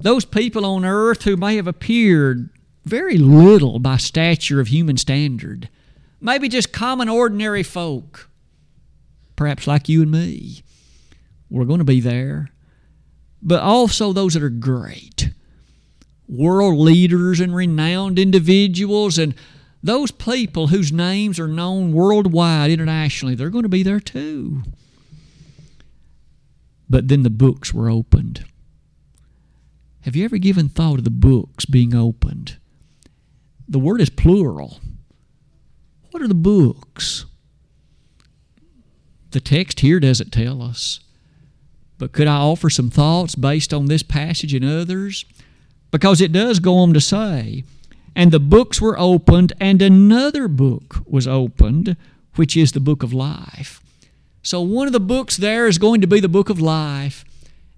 Those 0.00 0.24
people 0.24 0.66
on 0.66 0.84
earth 0.84 1.22
who 1.22 1.36
may 1.36 1.54
have 1.54 1.68
appeared 1.68 2.50
very 2.84 3.18
little 3.18 3.78
by 3.78 3.98
stature 3.98 4.58
of 4.58 4.66
human 4.66 4.96
standard, 4.96 5.68
maybe 6.20 6.48
just 6.48 6.72
common, 6.72 7.08
ordinary 7.08 7.62
folk, 7.62 8.28
perhaps 9.36 9.68
like 9.68 9.88
you 9.88 10.02
and 10.02 10.10
me 10.10 10.64
we're 11.52 11.66
going 11.66 11.78
to 11.78 11.84
be 11.84 12.00
there. 12.00 12.48
But 13.42 13.60
also 13.60 14.12
those 14.12 14.34
that 14.34 14.42
are 14.42 14.50
great 14.50 15.30
world 16.28 16.78
leaders 16.78 17.40
and 17.40 17.54
renowned 17.54 18.18
individuals 18.18 19.18
and 19.18 19.34
those 19.82 20.10
people 20.10 20.68
whose 20.68 20.92
names 20.92 21.38
are 21.38 21.48
known 21.48 21.92
worldwide, 21.92 22.70
internationally, 22.70 23.34
they're 23.34 23.50
going 23.50 23.64
to 23.64 23.68
be 23.68 23.82
there 23.82 24.00
too. 24.00 24.62
But 26.88 27.08
then 27.08 27.22
the 27.22 27.30
books 27.30 27.74
were 27.74 27.90
opened. 27.90 28.44
Have 30.02 30.16
you 30.16 30.24
ever 30.24 30.38
given 30.38 30.68
thought 30.68 30.98
of 30.98 31.04
the 31.04 31.10
books 31.10 31.64
being 31.64 31.94
opened? 31.94 32.58
The 33.68 33.78
word 33.78 34.00
is 34.00 34.10
plural. 34.10 34.80
What 36.12 36.22
are 36.22 36.28
the 36.28 36.34
books? 36.34 37.26
The 39.32 39.40
text 39.40 39.80
here 39.80 40.00
doesn't 40.00 40.32
tell 40.32 40.62
us. 40.62 41.00
But 42.02 42.10
could 42.10 42.26
I 42.26 42.34
offer 42.34 42.68
some 42.68 42.90
thoughts 42.90 43.36
based 43.36 43.72
on 43.72 43.86
this 43.86 44.02
passage 44.02 44.52
and 44.54 44.64
others? 44.64 45.24
Because 45.92 46.20
it 46.20 46.32
does 46.32 46.58
go 46.58 46.78
on 46.78 46.92
to 46.94 47.00
say, 47.00 47.62
and 48.16 48.32
the 48.32 48.40
books 48.40 48.80
were 48.80 48.98
opened, 48.98 49.52
and 49.60 49.80
another 49.80 50.48
book 50.48 50.96
was 51.06 51.28
opened, 51.28 51.96
which 52.34 52.56
is 52.56 52.72
the 52.72 52.80
book 52.80 53.04
of 53.04 53.12
life. 53.12 53.80
So, 54.42 54.60
one 54.60 54.88
of 54.88 54.92
the 54.92 54.98
books 54.98 55.36
there 55.36 55.68
is 55.68 55.78
going 55.78 56.00
to 56.00 56.08
be 56.08 56.18
the 56.18 56.28
book 56.28 56.50
of 56.50 56.60
life. 56.60 57.24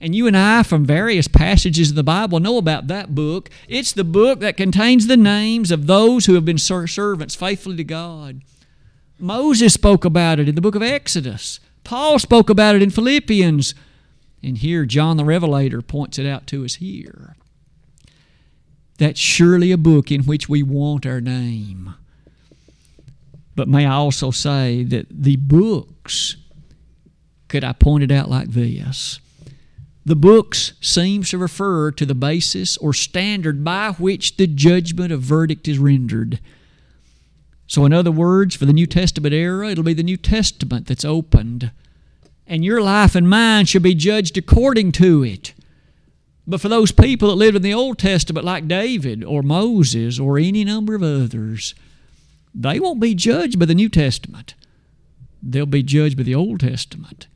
And 0.00 0.14
you 0.14 0.26
and 0.26 0.38
I, 0.38 0.62
from 0.62 0.86
various 0.86 1.28
passages 1.28 1.90
of 1.90 1.96
the 1.96 2.02
Bible, 2.02 2.40
know 2.40 2.56
about 2.56 2.86
that 2.86 3.14
book. 3.14 3.50
It's 3.68 3.92
the 3.92 4.04
book 4.04 4.40
that 4.40 4.56
contains 4.56 5.06
the 5.06 5.18
names 5.18 5.70
of 5.70 5.86
those 5.86 6.24
who 6.24 6.32
have 6.32 6.46
been 6.46 6.56
servants 6.56 7.34
faithfully 7.34 7.76
to 7.76 7.84
God. 7.84 8.40
Moses 9.18 9.74
spoke 9.74 10.06
about 10.06 10.40
it 10.40 10.48
in 10.48 10.54
the 10.54 10.62
book 10.62 10.76
of 10.76 10.82
Exodus. 10.82 11.60
Paul 11.84 12.18
spoke 12.18 12.48
about 12.48 12.74
it 12.74 12.80
in 12.80 12.88
Philippians. 12.88 13.74
And 14.44 14.58
here, 14.58 14.84
John 14.84 15.16
the 15.16 15.24
Revelator 15.24 15.80
points 15.80 16.18
it 16.18 16.26
out 16.26 16.46
to 16.48 16.64
us 16.64 16.74
here. 16.74 17.34
That's 18.98 19.18
surely 19.18 19.72
a 19.72 19.78
book 19.78 20.12
in 20.12 20.24
which 20.24 20.48
we 20.48 20.62
want 20.62 21.06
our 21.06 21.20
name. 21.20 21.94
But 23.56 23.68
may 23.68 23.86
I 23.86 23.94
also 23.94 24.30
say 24.30 24.84
that 24.84 25.06
the 25.10 25.36
books, 25.36 26.36
could 27.48 27.64
I 27.64 27.72
point 27.72 28.04
it 28.04 28.10
out 28.10 28.28
like 28.28 28.50
this? 28.50 29.18
The 30.04 30.16
books 30.16 30.74
seems 30.82 31.30
to 31.30 31.38
refer 31.38 31.90
to 31.92 32.04
the 32.04 32.14
basis 32.14 32.76
or 32.76 32.92
standard 32.92 33.64
by 33.64 33.92
which 33.92 34.36
the 34.36 34.46
judgment 34.46 35.12
of 35.12 35.22
verdict 35.22 35.66
is 35.66 35.78
rendered. 35.78 36.40
So, 37.66 37.86
in 37.86 37.94
other 37.94 38.12
words, 38.12 38.54
for 38.54 38.66
the 38.66 38.74
New 38.74 38.86
Testament 38.86 39.32
era, 39.32 39.70
it'll 39.70 39.82
be 39.82 39.94
the 39.94 40.02
New 40.02 40.18
Testament 40.18 40.86
that's 40.86 41.04
opened. 41.04 41.70
And 42.46 42.64
your 42.64 42.82
life 42.82 43.14
and 43.14 43.28
mine 43.28 43.66
should 43.66 43.82
be 43.82 43.94
judged 43.94 44.36
according 44.36 44.92
to 44.92 45.22
it. 45.22 45.54
But 46.46 46.60
for 46.60 46.68
those 46.68 46.92
people 46.92 47.28
that 47.28 47.36
lived 47.36 47.56
in 47.56 47.62
the 47.62 47.72
Old 47.72 47.98
Testament, 47.98 48.44
like 48.44 48.68
David 48.68 49.24
or 49.24 49.42
Moses 49.42 50.20
or 50.20 50.38
any 50.38 50.64
number 50.64 50.94
of 50.94 51.02
others, 51.02 51.74
they 52.54 52.78
won't 52.78 53.00
be 53.00 53.14
judged 53.14 53.58
by 53.58 53.64
the 53.64 53.74
New 53.74 53.88
Testament. 53.88 54.54
They'll 55.42 55.64
be 55.64 55.82
judged 55.82 56.16
by 56.18 56.22
the 56.22 56.34
Old 56.34 56.60
Testament 56.60 57.28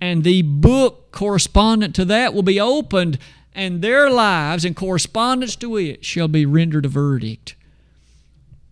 and 0.00 0.24
the 0.24 0.42
book 0.42 1.12
correspondent 1.12 1.94
to 1.94 2.04
that 2.04 2.34
will 2.34 2.42
be 2.42 2.60
opened, 2.60 3.18
and 3.54 3.80
their 3.80 4.10
lives 4.10 4.64
in 4.64 4.74
correspondence 4.74 5.56
to 5.56 5.76
it 5.76 6.04
shall 6.04 6.28
be 6.28 6.44
rendered 6.44 6.84
a 6.84 6.88
verdict. 6.88 7.54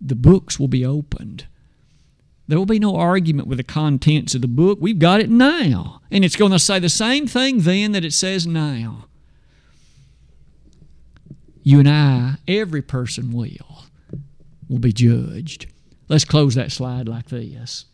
The 0.00 0.14
books 0.14 0.59
will 0.61 0.68
be 0.68 0.85
opened. 0.85 1.46
There 2.46 2.59
will 2.59 2.66
be 2.66 2.78
no 2.78 2.96
argument 2.96 3.48
with 3.48 3.59
the 3.59 3.64
contents 3.64 4.35
of 4.35 4.42
the 4.42 4.48
book. 4.48 4.78
We've 4.80 4.98
got 4.98 5.20
it 5.20 5.30
now. 5.30 6.02
And 6.11 6.24
it's 6.24 6.37
going 6.37 6.52
to 6.52 6.59
say 6.59 6.78
the 6.78 6.88
same 6.90 7.26
thing 7.26 7.61
then 7.61 7.92
that 7.92 8.04
it 8.04 8.12
says 8.12 8.46
now. 8.46 9.07
You 11.62 11.78
and 11.78 11.88
I, 11.88 12.35
every 12.46 12.83
person 12.83 13.33
will, 13.33 13.85
will 14.68 14.78
be 14.78 14.92
judged. 14.92 15.66
Let's 16.09 16.26
close 16.26 16.54
that 16.54 16.70
slide 16.70 17.09
like 17.09 17.28
this 17.28 17.87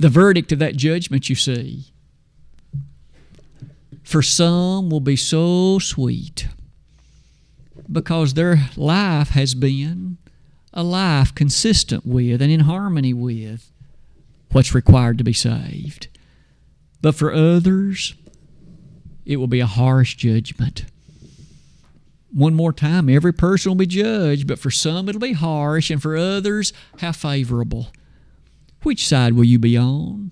the 0.00 0.08
verdict 0.08 0.50
of 0.50 0.58
that 0.58 0.76
judgment, 0.76 1.28
you 1.28 1.36
see, 1.36 1.84
for 4.02 4.22
some 4.22 4.88
will 4.88 5.00
be 5.00 5.14
so 5.14 5.78
sweet 5.78 6.48
because 7.92 8.32
their 8.32 8.70
life 8.76 9.30
has 9.30 9.54
been 9.54 10.16
a 10.72 10.82
life 10.82 11.34
consistent 11.34 12.06
with 12.06 12.40
and 12.40 12.52
in 12.52 12.60
harmony 12.60 13.12
with 13.12 13.70
what's 14.52 14.74
required 14.74 15.18
to 15.18 15.24
be 15.24 15.32
saved. 15.32 16.08
But 17.00 17.14
for 17.14 17.32
others, 17.32 18.14
it 19.24 19.36
will 19.36 19.46
be 19.46 19.60
a 19.60 19.66
harsh 19.66 20.16
judgment. 20.16 20.84
One 22.32 22.54
more 22.54 22.72
time, 22.72 23.08
every 23.08 23.32
person 23.32 23.70
will 23.70 23.76
be 23.76 23.86
judged, 23.86 24.46
but 24.46 24.58
for 24.58 24.70
some 24.70 25.08
it'll 25.08 25.20
be 25.20 25.32
harsh, 25.32 25.90
and 25.90 26.00
for 26.00 26.16
others, 26.16 26.72
how 26.98 27.12
favorable. 27.12 27.88
Which 28.82 29.06
side 29.06 29.32
will 29.32 29.44
you 29.44 29.58
be 29.58 29.76
on? 29.76 30.30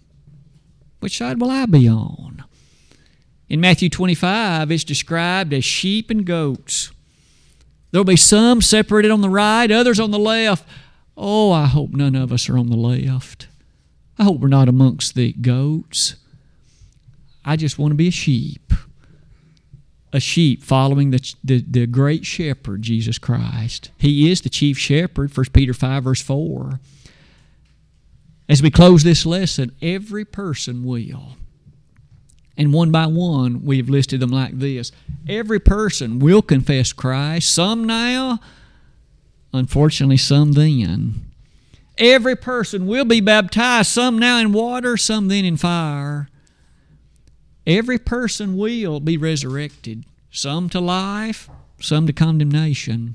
Which 1.01 1.19
side 1.19 1.41
will 1.41 1.51
I 1.51 1.67
be 1.67 1.89
on? 1.89 2.45
In 3.49 3.61
Matthew 3.61 3.89
25, 3.89 4.71
it's 4.71 4.85
described 4.85 5.53
as 5.53 5.65
sheep 5.65 6.11
and 6.11 6.25
goats. 6.25 6.93
There'll 7.91 8.05
be 8.05 8.17
some 8.17 8.61
separated 8.61 9.11
on 9.11 9.21
the 9.21 9.31
right, 9.31 9.71
others 9.71 9.99
on 9.99 10.11
the 10.11 10.19
left. 10.19 10.67
Oh, 11.17 11.51
I 11.51 11.67
hope 11.67 11.91
none 11.91 12.15
of 12.15 12.33
us 12.33 12.49
are 12.49 12.59
on 12.59 12.69
the 12.69 12.77
left. 12.77 13.49
I 14.19 14.25
hope 14.25 14.41
we're 14.41 14.49
not 14.49 14.69
amongst 14.69 15.15
the 15.15 15.33
goats. 15.33 16.17
I 17.45 17.57
just 17.57 17.79
want 17.79 17.93
to 17.93 17.97
be 17.97 18.09
a 18.09 18.13
sheep. 18.13 18.73
A 20.13 20.21
sheep 20.21 20.63
following 20.63 21.11
the, 21.11 21.35
the, 21.45 21.63
the 21.63 21.87
great 21.87 22.25
shepherd, 22.25 22.83
Jesus 22.83 23.19
Christ. 23.19 23.91
He 23.99 24.31
is 24.31 24.41
the 24.41 24.49
chief 24.49 24.79
shepherd, 24.79 25.37
1 25.37 25.47
Peter 25.53 25.75
5, 25.75 26.05
verse 26.05 26.23
4. 26.23 26.81
As 28.49 28.63
we 28.63 28.71
close 28.71 29.03
this 29.03 29.27
lesson, 29.27 29.73
every 29.83 30.25
person 30.25 30.85
will. 30.85 31.37
And 32.59 32.73
one 32.73 32.91
by 32.91 33.07
one, 33.07 33.65
we've 33.65 33.89
listed 33.89 34.19
them 34.19 34.31
like 34.31 34.59
this. 34.59 34.91
Every 35.29 35.61
person 35.61 36.19
will 36.19 36.43
confess 36.43 36.93
Christ, 36.93 37.55
some 37.55 37.85
now, 37.85 38.41
unfortunately, 39.53 40.17
some 40.17 40.53
then. 40.53 41.25
Every 41.97 42.35
person 42.35 42.89
will 42.89 43.05
be 43.05 43.21
baptized, 43.21 43.91
some 43.91 44.19
now 44.19 44.39
in 44.39 44.53
water, 44.53 44.97
some 44.97 45.29
then 45.29 45.45
in 45.45 45.57
fire. 45.57 46.29
Every 47.65 47.99
person 47.99 48.57
will 48.57 48.99
be 48.99 49.17
resurrected, 49.17 50.05
some 50.33 50.69
to 50.71 50.81
life, 50.81 51.49
some 51.81 52.09
to 52.09 52.13
condemnation. 52.13 53.15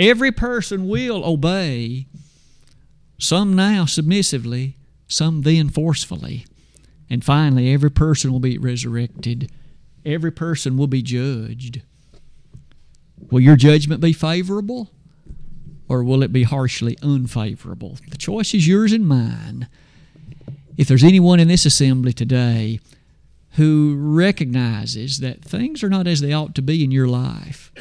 Every 0.00 0.32
person 0.32 0.88
will 0.88 1.24
obey 1.24 2.06
some 3.18 3.54
now 3.54 3.84
submissively, 3.84 4.76
some 5.06 5.42
then 5.42 5.68
forcefully. 5.68 6.46
And 7.10 7.24
finally, 7.24 7.72
every 7.72 7.90
person 7.90 8.32
will 8.32 8.40
be 8.40 8.58
resurrected. 8.58 9.50
Every 10.04 10.30
person 10.30 10.76
will 10.76 10.86
be 10.86 11.02
judged. 11.02 11.82
Will 13.30 13.40
your 13.40 13.56
judgment 13.56 14.00
be 14.00 14.12
favorable 14.12 14.90
or 15.88 16.04
will 16.04 16.22
it 16.22 16.32
be 16.32 16.44
harshly 16.44 16.96
unfavorable? 17.02 17.98
The 18.10 18.18
choice 18.18 18.54
is 18.54 18.68
yours 18.68 18.92
and 18.92 19.06
mine. 19.06 19.68
If 20.76 20.86
there's 20.86 21.04
anyone 21.04 21.40
in 21.40 21.48
this 21.48 21.66
assembly 21.66 22.12
today 22.12 22.80
who 23.52 23.96
recognizes 23.98 25.18
that 25.18 25.42
things 25.42 25.82
are 25.82 25.88
not 25.88 26.06
as 26.06 26.20
they 26.20 26.32
ought 26.32 26.54
to 26.54 26.62
be 26.62 26.84
in 26.84 26.90
your 26.90 27.08
life, 27.08 27.72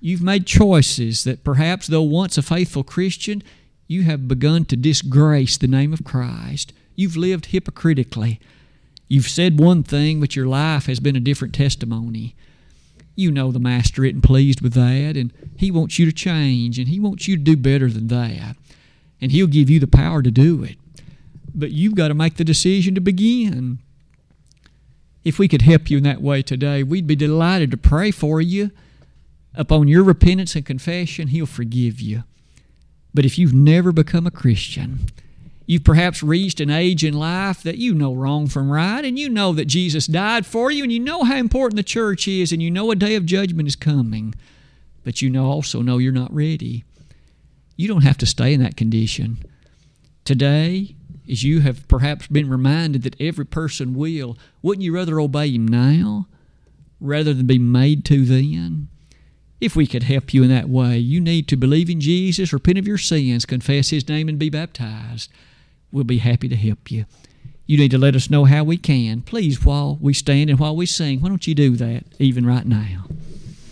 you've 0.00 0.22
made 0.22 0.46
choices 0.46 1.24
that 1.24 1.44
perhaps, 1.44 1.86
though 1.86 2.02
once 2.02 2.36
a 2.36 2.42
faithful 2.42 2.84
Christian, 2.84 3.42
you 3.86 4.02
have 4.02 4.28
begun 4.28 4.64
to 4.66 4.76
disgrace 4.76 5.56
the 5.56 5.66
name 5.66 5.92
of 5.92 6.04
Christ. 6.04 6.72
You've 7.00 7.16
lived 7.16 7.46
hypocritically. 7.46 8.38
You've 9.08 9.30
said 9.30 9.58
one 9.58 9.82
thing, 9.82 10.20
but 10.20 10.36
your 10.36 10.44
life 10.44 10.84
has 10.84 11.00
been 11.00 11.16
a 11.16 11.20
different 11.20 11.54
testimony. 11.54 12.36
You 13.16 13.30
know 13.30 13.50
the 13.50 13.58
Master 13.58 14.04
isn't 14.04 14.20
pleased 14.20 14.60
with 14.60 14.74
that, 14.74 15.16
and 15.16 15.32
He 15.56 15.70
wants 15.70 15.98
you 15.98 16.04
to 16.04 16.12
change, 16.12 16.78
and 16.78 16.88
He 16.88 17.00
wants 17.00 17.26
you 17.26 17.38
to 17.38 17.42
do 17.42 17.56
better 17.56 17.88
than 17.88 18.08
that. 18.08 18.54
And 19.18 19.32
He'll 19.32 19.46
give 19.46 19.70
you 19.70 19.80
the 19.80 19.86
power 19.86 20.20
to 20.20 20.30
do 20.30 20.62
it. 20.62 20.76
But 21.54 21.70
you've 21.70 21.94
got 21.94 22.08
to 22.08 22.14
make 22.14 22.36
the 22.36 22.44
decision 22.44 22.94
to 22.96 23.00
begin. 23.00 23.78
If 25.24 25.38
we 25.38 25.48
could 25.48 25.62
help 25.62 25.88
you 25.88 25.96
in 25.96 26.04
that 26.04 26.20
way 26.20 26.42
today, 26.42 26.82
we'd 26.82 27.06
be 27.06 27.16
delighted 27.16 27.70
to 27.70 27.78
pray 27.78 28.10
for 28.10 28.42
you. 28.42 28.72
Upon 29.54 29.88
your 29.88 30.04
repentance 30.04 30.54
and 30.54 30.66
confession, 30.66 31.28
He'll 31.28 31.46
forgive 31.46 31.98
you. 31.98 32.24
But 33.14 33.24
if 33.24 33.38
you've 33.38 33.54
never 33.54 33.90
become 33.90 34.26
a 34.26 34.30
Christian, 34.30 35.06
you've 35.70 35.84
perhaps 35.84 36.20
reached 36.20 36.58
an 36.58 36.68
age 36.68 37.04
in 37.04 37.14
life 37.14 37.62
that 37.62 37.78
you 37.78 37.94
know 37.94 38.12
wrong 38.12 38.48
from 38.48 38.72
right, 38.72 39.04
and 39.04 39.16
you 39.16 39.28
know 39.28 39.52
that 39.52 39.66
Jesus 39.66 40.08
died 40.08 40.44
for 40.44 40.68
you, 40.68 40.82
and 40.82 40.90
you 40.92 40.98
know 40.98 41.22
how 41.22 41.36
important 41.36 41.76
the 41.76 41.84
church 41.84 42.26
is, 42.26 42.50
and 42.50 42.60
you 42.60 42.68
know 42.68 42.90
a 42.90 42.96
day 42.96 43.14
of 43.14 43.24
judgment 43.24 43.68
is 43.68 43.76
coming, 43.76 44.34
but 45.04 45.22
you 45.22 45.30
know 45.30 45.46
also 45.46 45.80
know 45.80 45.98
you're 45.98 46.10
not 46.10 46.34
ready. 46.34 46.82
You 47.76 47.86
don't 47.86 48.02
have 48.02 48.18
to 48.18 48.26
stay 48.26 48.52
in 48.52 48.60
that 48.64 48.76
condition. 48.76 49.38
Today, 50.24 50.96
as 51.30 51.44
you 51.44 51.60
have 51.60 51.86
perhaps 51.86 52.26
been 52.26 52.50
reminded 52.50 53.04
that 53.04 53.20
every 53.20 53.46
person 53.46 53.94
will, 53.94 54.36
wouldn't 54.62 54.82
you 54.82 54.92
rather 54.92 55.20
obey 55.20 55.52
Him 55.52 55.68
now 55.68 56.26
rather 57.00 57.32
than 57.32 57.46
be 57.46 57.60
made 57.60 58.04
to 58.06 58.24
then? 58.24 58.88
If 59.60 59.76
we 59.76 59.86
could 59.86 60.02
help 60.02 60.34
you 60.34 60.42
in 60.42 60.48
that 60.48 60.68
way, 60.68 60.98
you 60.98 61.20
need 61.20 61.46
to 61.46 61.56
believe 61.56 61.88
in 61.88 62.00
Jesus, 62.00 62.52
repent 62.52 62.78
of 62.78 62.88
your 62.88 62.98
sins, 62.98 63.46
confess 63.46 63.90
His 63.90 64.08
name, 64.08 64.28
and 64.28 64.36
be 64.36 64.50
baptized. 64.50 65.30
We'll 65.92 66.04
be 66.04 66.18
happy 66.18 66.48
to 66.48 66.56
help 66.56 66.90
you. 66.90 67.06
You 67.66 67.78
need 67.78 67.90
to 67.92 67.98
let 67.98 68.16
us 68.16 68.30
know 68.30 68.46
how 68.46 68.64
we 68.64 68.76
can. 68.76 69.22
Please, 69.22 69.64
while 69.64 69.98
we 70.00 70.12
stand 70.12 70.50
and 70.50 70.58
while 70.58 70.74
we 70.74 70.86
sing, 70.86 71.20
why 71.20 71.28
don't 71.28 71.46
you 71.46 71.54
do 71.54 71.76
that 71.76 72.04
even 72.18 72.44
right 72.44 72.66
now? 72.66 73.04